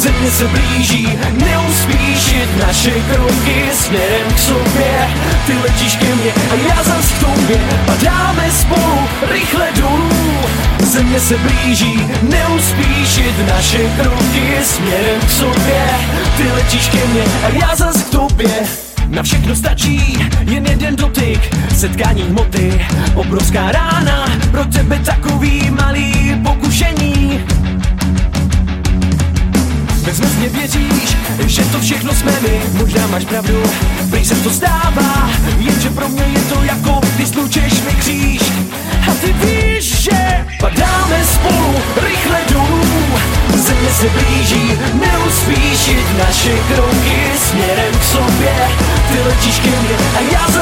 [0.00, 5.08] země se blíží, neuspíšit naše kroky směrem k sobě.
[5.46, 7.58] Ty letíš ke mně a já zas k tobě.
[7.86, 8.98] Padáme spolu
[9.32, 10.38] rychle dolů,
[10.78, 15.86] země se blíží, neuspíšit naše kroky směrem k sobě.
[16.36, 18.50] Ty letíš ke mně a já zas k tobě.
[19.08, 27.44] Na všechno stačí jen jeden dotyk, setkání hmoty, obrovská rána, pro tebe takový malý pokušení.
[30.10, 32.60] Bezmezně věříš, že to všechno jsme my.
[32.72, 33.62] Možná máš pravdu,
[34.10, 38.42] prý se to stává Jenže pro mě je to jako, když slučeš mi kříž.
[39.10, 43.00] A ty víš, že padáme spolu rychle dolů
[43.54, 48.54] Země se blíží, neuspíšit naše kroky směrem k sobě.
[49.12, 50.59] Ty letíš ke mně a já zas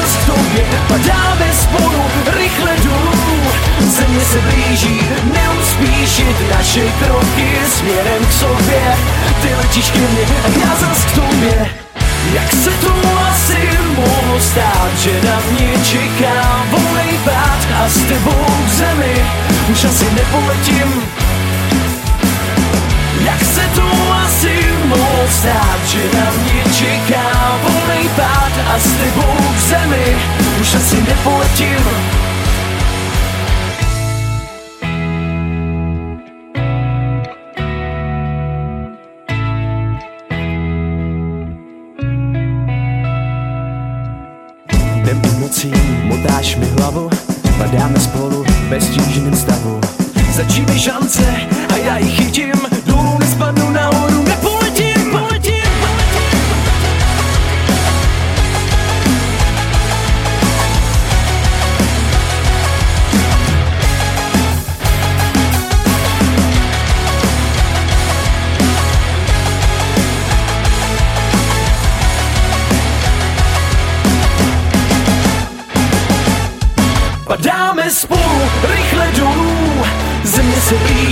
[5.79, 8.97] neuspíšit naše kroky směrem k sobě.
[9.41, 11.69] Ty letíš ke mně a já zas k tobě.
[12.33, 12.93] Jak se to
[13.29, 19.25] asi mohlo stát, že na mě čeká volnej pád A s tebou k zemi
[19.71, 21.03] už asi nepoletím?
[23.25, 29.35] Jak se to asi mohlo stát, že na mě čeká volnej pád a s tebou
[29.55, 30.17] k zemi
[30.61, 32.28] už asi nepoletím.
[47.79, 49.81] Padáme spolu ve stížném stavu.
[50.31, 51.23] Začí mi šance
[51.73, 52.53] a já ji chytím,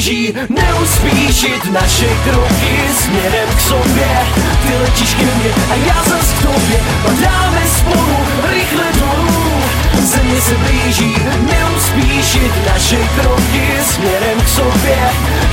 [0.08, 4.08] snaží neuspíšit naše kroky směrem k sobě.
[4.68, 8.18] Ty letíš ke mně a já zas k tobě, padáme spolu
[8.50, 9.62] rychle dolů.
[10.00, 14.98] Země se blíží, neuspíšit naše kroky směrem k sobě.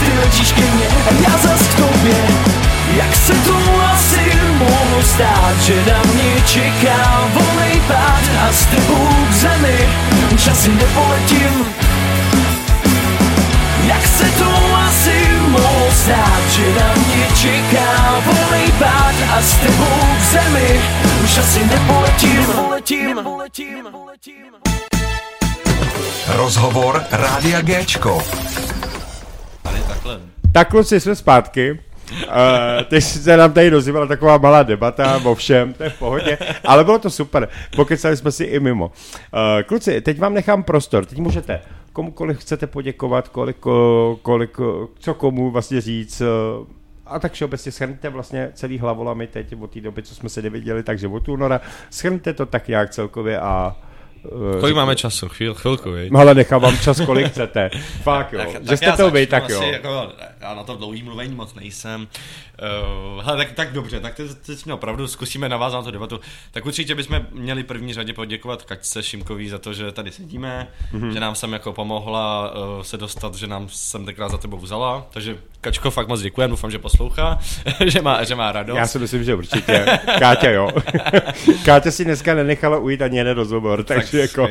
[0.00, 2.16] Ty letíš ke mně a já zas k tobě.
[2.96, 3.56] Jak se to
[3.92, 9.78] asi mohlo stát, že na mě čeká volný pád a s tebou k zemi,
[10.44, 11.93] časy nepoletím.
[13.88, 20.00] Jak se to asi mohlo stát, že na mě čeká volej pád a s tebou
[20.18, 20.80] k zemi
[21.24, 22.36] už asi nepoletím.
[22.36, 24.52] nepoletím, nepoletím, nepoletím.
[26.36, 28.22] Rozhovor Rádia Géčko.
[29.62, 30.20] Tady takhle.
[30.52, 31.80] Tak kluci, jsme zpátky.
[32.12, 36.38] Uh, teď se nám tady rozjívala taková malá debata o všem, to je v pohodě,
[36.64, 38.86] ale bylo to super, pokecali jsme si i mimo.
[38.86, 41.60] Uh, kluci, teď vám nechám prostor, teď můžete
[41.94, 43.56] komukoliv chcete poděkovat, kolik,
[44.22, 44.56] kolik,
[44.98, 46.66] co komu vlastně říct, uh,
[47.06, 50.82] a tak všeobecně schrňte vlastně celý hlavolami teď od té doby, co jsme se neviděli,
[50.82, 53.76] takže od února, schrňte to tak nějak celkově a
[54.24, 55.28] uh, Kolik máme času?
[55.28, 56.12] Chvíl, chvilku, viď?
[56.12, 57.70] No ale nechám vám čas, kolik chcete.
[58.02, 58.40] Fakt jo.
[58.70, 59.62] že jste to vy, tak asi jo.
[59.62, 60.08] Jako,
[60.40, 62.08] já na to dlouhý mluvení moc nejsem.
[63.16, 66.20] Uh, hele, tak, tak dobře, tak teď, teď měl pravdu, zkusíme navázat na tu debatu.
[66.52, 71.02] Tak určitě bychom měli první řadě poděkovat Kačce Šimkový za to, že tady sedíme, Mhm.
[71.02, 71.12] mm-hmm.
[71.12, 75.06] že nám sem jako pomohla uh, se dostat, že nám sem tenkrát za tebou vzala.
[75.10, 77.38] Takže Kačko, fakt moc děkujem, doufám, že poslouchá,
[77.86, 78.76] že, má, že má radost.
[78.76, 79.86] Já si myslím, že určitě.
[80.18, 80.68] Káťa jo.
[81.64, 84.48] Káťa si dneska nenechala ujít ani jeden rozhovor, takže jako...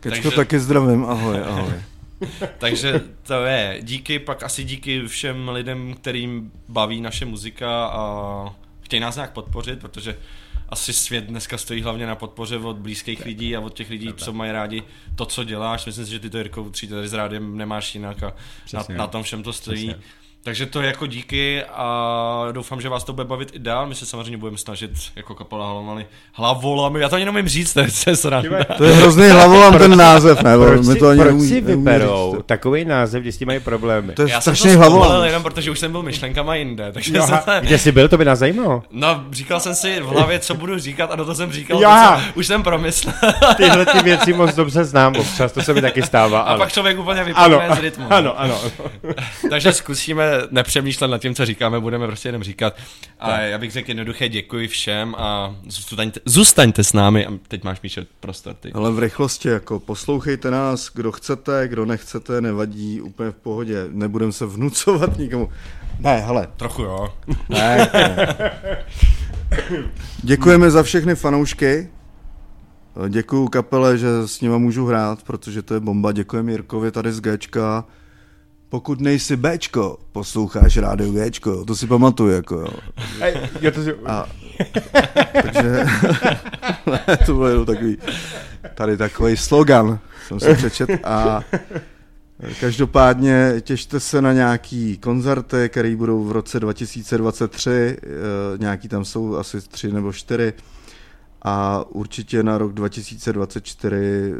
[0.00, 1.72] Kečko, Takže- taky zdravím, ahoj, ahoj.
[2.58, 9.00] Takže to je díky, pak asi díky všem lidem, kterým baví naše muzika a chtějí
[9.00, 10.16] nás nějak podpořit, protože
[10.68, 14.32] asi svět dneska stojí hlavně na podpoře od blízkých lidí a od těch lidí, co
[14.32, 14.82] mají rádi
[15.14, 15.86] to, co děláš.
[15.86, 18.34] Myslím si, že ty to Jirko určitě tady s rádiem nemáš jinak a na,
[18.64, 18.94] Přesně.
[18.94, 19.94] na tom všem to stojí.
[20.46, 23.86] Takže to je jako díky a doufám, že vás to bude bavit i dál.
[23.86, 27.80] My se samozřejmě budeme snažit jako kapela hlavami, hlavolami, já to ani nemůžu říct, to
[27.80, 28.64] je, to je sranda.
[28.78, 30.58] To je hrozný hlavolam ten název, ne?
[30.58, 32.46] Proč My si, to ani proč neumí- si vyberou říct.
[32.46, 34.12] takový název, když s tím mají problémy?
[34.12, 35.24] To je Já jsem to strašný hlavolam.
[35.24, 38.18] jenom protože už jsem byl myšlenkama jinde, takže Jo, jsem aha, kde jsi byl, to
[38.18, 38.82] by nás zajímalo.
[38.90, 41.84] No, říkal jsem si v hlavě, co budu říkat a do toho jsem říkal, to,
[41.84, 43.14] co už jsem promyslel.
[43.56, 46.40] Tyhle ty věci moc dobře znám občas, to se mi taky stává.
[46.40, 46.58] A ale...
[46.58, 48.06] pak člověk úplně vypadne z rytmu.
[48.10, 48.60] ano, ano.
[49.50, 52.76] Takže zkusíme nepřemýšlet nad tím, co říkáme, budeme prostě jenom říkat.
[53.18, 57.26] A já bych řekl jednoduché děkuji všem a zůstaňte, zůstaňte s námi.
[57.26, 58.72] A teď máš Míšo prostor ty.
[58.72, 63.84] Ale v rychlosti, jako poslouchejte nás, kdo chcete, kdo nechcete, nevadí, úplně v pohodě.
[63.90, 65.48] Nebudem se vnucovat nikomu.
[65.98, 67.14] Ne, hele, Trochu jo.
[67.48, 68.36] ne, ne.
[70.22, 71.88] Děkujeme za všechny fanoušky.
[73.08, 76.12] Děkuju kapele, že s nima můžu hrát, protože to je bomba.
[76.12, 77.84] Děkujeme Jirkovi tady z Gčka.
[78.68, 82.68] Pokud nejsi Bčko, posloucháš rádio Gčko, to si pamatuju, jako jo.
[83.20, 83.94] Ej, jo, to si...
[84.06, 84.26] A,
[85.42, 85.86] takže
[87.26, 87.98] to byl jenom takový,
[88.74, 91.40] tady takový slogan, jsem si přečet a
[92.60, 97.96] každopádně těšte se na nějaký koncerty, které budou v roce 2023, eh,
[98.58, 100.52] nějaký tam jsou asi tři nebo čtyři
[101.48, 104.32] a určitě na rok 2024 eh,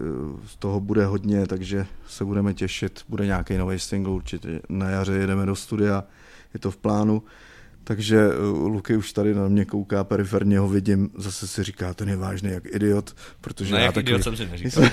[0.47, 4.61] z toho bude hodně, takže se budeme těšit, bude nějaký nový single, určitě.
[4.69, 6.05] Na jaře jedeme do studia,
[6.55, 7.23] je to v plánu.
[7.85, 12.09] Takže uh, Luky už tady na mě kouká, periferně ho vidím, zase si říká, ten
[12.09, 14.11] je vážný jak idiot, protože Ne, já jak takový...
[14.11, 14.85] idiot jsem si neříkal.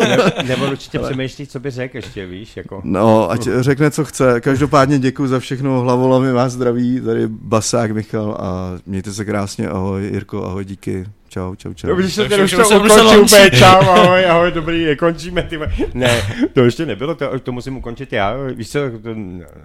[0.00, 2.80] Ne, nebo určitě přemýšlí, co by řekl ještě, víš, jako...
[2.84, 4.40] No, ať řekne, co chce.
[4.40, 10.04] Každopádně děkuji za všechno, hlavolami vás zdraví, tady Basák Michal a mějte se krásně, ahoj
[10.04, 11.06] Jirko, ahoj, díky,
[11.36, 11.88] čau, čau, čau.
[11.88, 15.58] Dobře, že Takže ten už to ukončil úplně, čau, ahoj, ahoj, dobrý, končíme, ty.
[15.94, 16.22] Ne,
[16.54, 19.14] to ještě nebylo, to, to musím ukončit já, víš co, to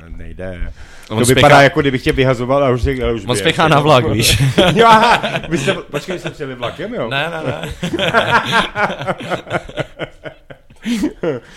[0.07, 0.72] nejde.
[1.09, 3.80] On to spěchá- vypadá, jako kdybych tě vyhazoval a už, a už On spěchá na
[3.80, 4.41] vlak, víš.
[4.76, 7.09] jo, aha, vy jste, počkej, jste přijeli vlakem, jo?
[7.09, 7.74] Ne, ne, ne.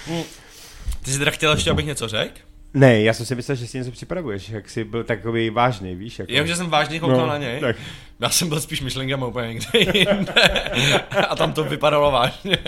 [1.05, 2.39] Ty jsi teda chtěl ještě, abych něco řekl?
[2.75, 6.19] Ne, já jsem si myslel, že si něco připravuješ, jak jsi byl takový vážný, víš,
[6.19, 6.33] jako.
[6.33, 7.61] Jenom, že jsem vážně koukal No, na něj.
[7.61, 7.77] tak.
[8.21, 9.67] Já jsem byl spíš myšlenkama úplně někde
[9.99, 10.33] jinde.
[11.29, 12.59] A tam to vypadalo vážně.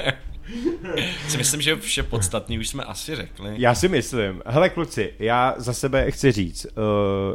[1.29, 3.55] Si myslím, že vše podstatný už jsme asi řekli.
[3.57, 6.73] Já si myslím, hele kluci, já za sebe chci říct, uh,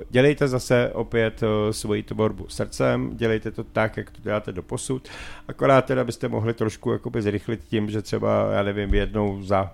[0.10, 5.10] dělejte zase opět uh, svoji tvorbu srdcem, dělejte to tak, jak to děláte do posud,
[5.48, 9.74] akorát teda byste mohli trošku jakoby zrychlit tím, že třeba, já nevím, jednou za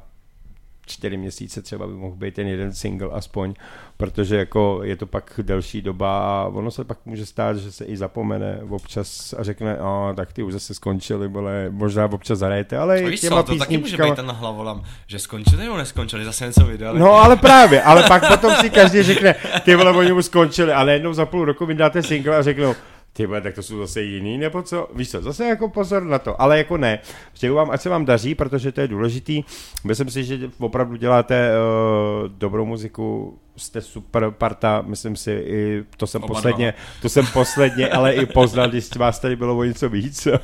[0.87, 3.53] čtyři měsíce třeba by mohl být ten jeden single aspoň,
[3.97, 7.85] protože jako je to pak delší doba a ono se pak může stát, že se
[7.85, 12.77] i zapomene občas a řekne, a tak ty už zase skončili, vole, možná občas zahrajete,
[12.77, 16.25] ale A víš těma co, to taky může být ten hlavolam, že skončili nebo neskončili,
[16.25, 16.99] zase něco vydali.
[16.99, 19.35] No ale právě, ale pak potom si každý řekne,
[19.65, 22.75] ty vole, oni už skončili, ale jednou za půl roku vydáte single a řeknou,
[23.17, 24.87] ty tak to jsou zase jiný, nebo co?
[24.95, 26.99] Víš co, zase jako pozor na to, ale jako ne.
[27.33, 29.43] Přeju vám, ať se vám daří, protože to je důležitý.
[29.83, 36.07] Myslím si, že opravdu děláte uh, dobrou muziku, jste super parta, myslím si, i to
[36.07, 39.89] jsem Oba posledně, to jsem posledně, ale i poznal, když vás tady bylo o něco
[39.89, 40.27] víc.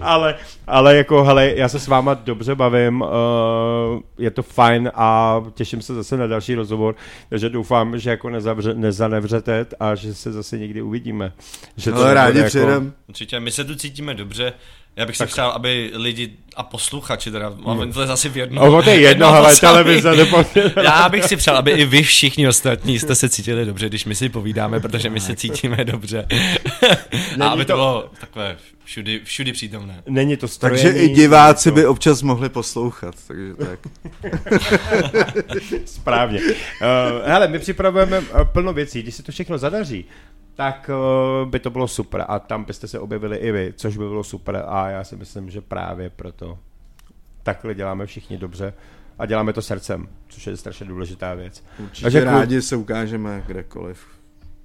[0.00, 0.34] ale,
[0.66, 3.08] ale jako, hele, já se s váma dobře bavím, uh,
[4.18, 6.94] je to fajn a těším se zase na další rozhovor,
[7.28, 11.32] takže doufám, že jako nezavře, nezanevřete a že se zase někdy uvidíme.
[11.76, 12.92] Že Ale nebude rádi jako- přijedem.
[13.08, 14.52] Určitě, my se tu cítíme dobře.
[14.96, 17.92] Já bych si přál, aby lidi a posluchači teda, mm.
[17.92, 18.78] to je zase v jedno.
[18.78, 20.44] O, to je jedno, to ale televize nebo...
[20.82, 24.14] Já bych si přál, aby i vy všichni ostatní jste se cítili dobře, když my
[24.14, 26.26] si povídáme, protože my se cítíme dobře.
[27.40, 30.02] a aby to to- bylo takové všudy, všudy přítomné.
[30.08, 30.82] Není to strojení.
[30.82, 33.14] Takže i diváci by občas mohli poslouchat.
[33.26, 33.78] Takže tak.
[35.84, 36.40] Správně.
[36.40, 36.54] Uh,
[37.24, 39.02] hele, my připravujeme uh, plno věcí.
[39.02, 40.04] Když se to všechno zadaří,
[40.54, 40.90] tak
[41.42, 42.24] uh, by to bylo super.
[42.28, 44.64] A tam byste se objevili i vy, což by bylo super.
[44.68, 46.58] A já si myslím, že právě proto
[47.42, 48.74] takhle děláme všichni dobře.
[49.18, 51.64] A děláme to srdcem, což je strašně důležitá věc.
[51.78, 54.06] Určitě Takže rádi se ukážeme kdekoliv.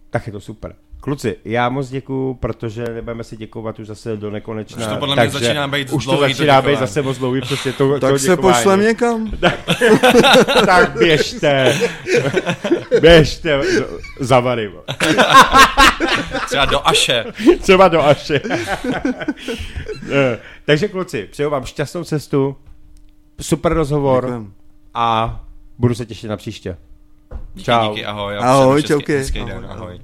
[0.09, 0.75] Tak je to super.
[1.01, 4.85] Kluci, já moc děkuju, protože nebudeme si děkovat už zase do nekonečna.
[4.87, 7.99] Už to podle mě začíná být Už to začíná být zase moc dlouhý, přesně to,
[7.99, 9.31] Tak to se pošlem někam.
[10.65, 11.77] tak běžte.
[13.01, 13.61] běžte
[14.19, 14.71] za Vary.
[16.45, 17.25] Třeba do Aše.
[17.61, 18.41] Třeba do Aše.
[20.11, 22.55] Eh, Takže kluci, přeju vám šťastnou cestu,
[23.41, 24.53] super rozhovor Děkujem.
[24.93, 25.39] a
[25.77, 26.77] budu se těšit na příště.
[27.53, 27.89] Díky, Čau.
[27.89, 28.37] díky, ahoj.
[28.37, 29.23] Ahoj, čauky.
[29.33, 29.99] den, Ahoj, ahoj.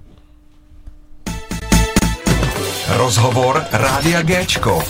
[2.88, 4.84] Rozhovor Rádia Géčko.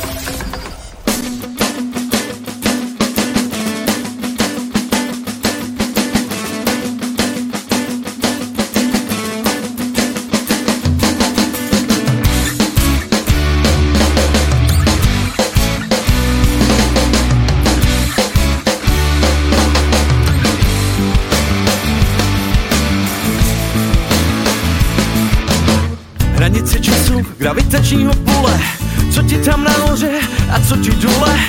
[27.85, 28.59] Gravitačního pole
[29.11, 30.11] Co ti tam nahoře
[30.49, 31.39] a co ti dole?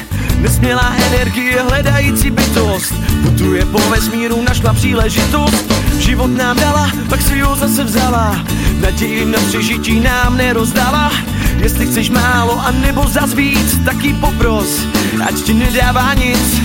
[0.41, 2.95] Nesmělá energie hledající bytost.
[3.23, 5.73] Putuje po vesmíru, našla příležitost.
[5.99, 8.45] Život nám dala, pak si ho zase vzala.
[8.81, 11.13] Naději na přežití nám nerozdala.
[11.59, 14.87] Jestli chceš málo a nebo zas víc Tak jí popros,
[15.27, 16.61] ať ti nedává nic.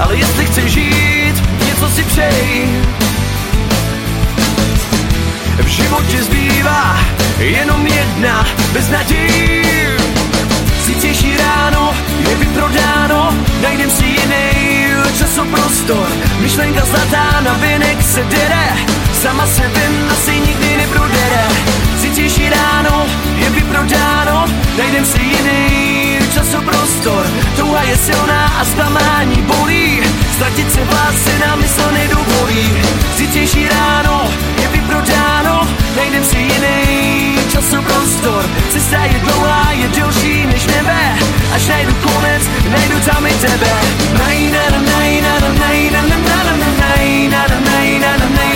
[0.00, 1.34] Ale jestli chceš žít,
[1.66, 2.68] něco si přej
[5.62, 6.98] v životě zbývá
[7.38, 9.96] jenom jedna bez naději.
[10.84, 11.94] Zítřejší ráno
[12.28, 14.74] je vyprodáno, najdem si jiný
[15.18, 16.08] časoprostor.
[16.40, 18.68] Myšlenka zlatá na vinek se dere,
[19.22, 21.44] sama se ven asi nikdy neprodere.
[21.98, 24.46] Zítřejší ráno je vyprodáno,
[24.78, 27.26] najdem si jiný časoprostor.
[27.56, 30.00] Touha je silná a zklamání bolí,
[30.34, 32.68] ztratit se v lásce nám mysl nedovolí.
[33.16, 34.30] Zítřejší ráno
[34.62, 38.44] je vyprodáno, najdem si jiný časoprostor.
[38.72, 41.02] Cesta je dlouhá, je delší než nebe,
[41.54, 43.72] až najdu konec, najdu tam i tebe.
[44.18, 48.53] Naj, na, na, naj, na, na, naj, na, na, na, na, na, naj,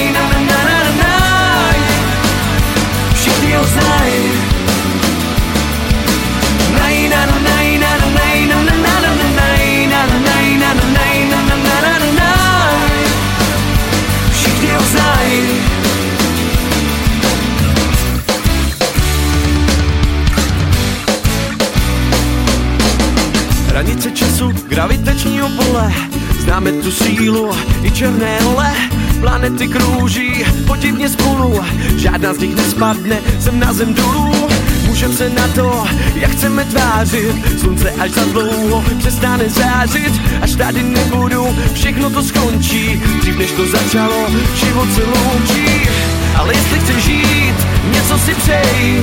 [26.59, 27.51] Známe tu sílu
[27.83, 28.73] i černé hole
[29.21, 31.61] Planety krouží podivně spolu.
[31.97, 34.49] Žádná z nich nespadne sem na zem dolů.
[34.87, 35.85] Můžem se na to,
[36.15, 37.61] jak chceme tvářit.
[37.61, 40.13] Slunce až za dlouho přestane zářit.
[40.43, 43.03] Až tady nebudu, všechno to skončí.
[43.21, 45.89] Dřív než to začalo, život se loučí.
[46.37, 47.55] Ale jestli chceš žít,
[47.93, 49.03] něco si přej.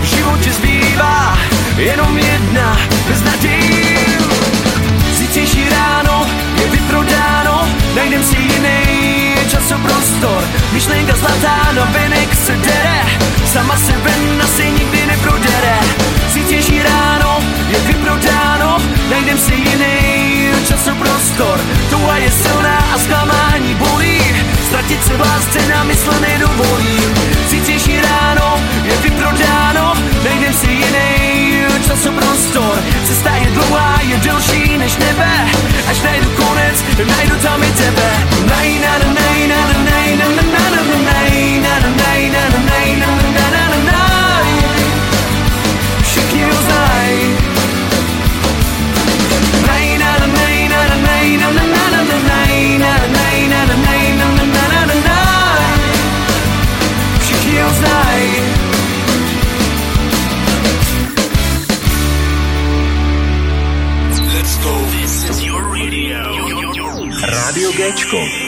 [0.00, 1.38] V životě zbývá
[1.76, 2.78] jenom jedna
[3.08, 3.68] bez naději.
[3.68, 4.07] Zítřejší ráno
[6.88, 10.42] je vyprodáno, najdem si jiný časoprostor.
[10.72, 13.00] Myšlenka zlatá na venek se dere,
[13.44, 15.78] sama se ven asi nikdy neprodere.
[16.32, 17.37] Zítřejší ráno
[17.68, 18.78] je vyprodáno,
[19.10, 19.96] najdem si jiný
[20.68, 21.60] časoprostor.
[21.90, 24.20] Touha je silná a zklamání bolí,
[24.66, 27.00] ztratit se v lásce na mysl nedovolí.
[27.48, 29.94] Zítřejší ráno je vyprodáno,
[30.24, 31.08] najdem si jiný
[31.86, 32.82] časoprostor.
[33.04, 35.32] Cesta je dlouhá, je delší než nebe,
[35.90, 36.84] až najdu konec,
[37.16, 38.10] najdu tam i tebe.
[38.46, 42.18] Naj, na, na, na, na, na, na, na, na, na, na, na, na, na, na,
[42.28, 43.67] na, na, na, na,
[67.58, 68.18] Rádio Géčko.
[68.18, 68.47] Your station.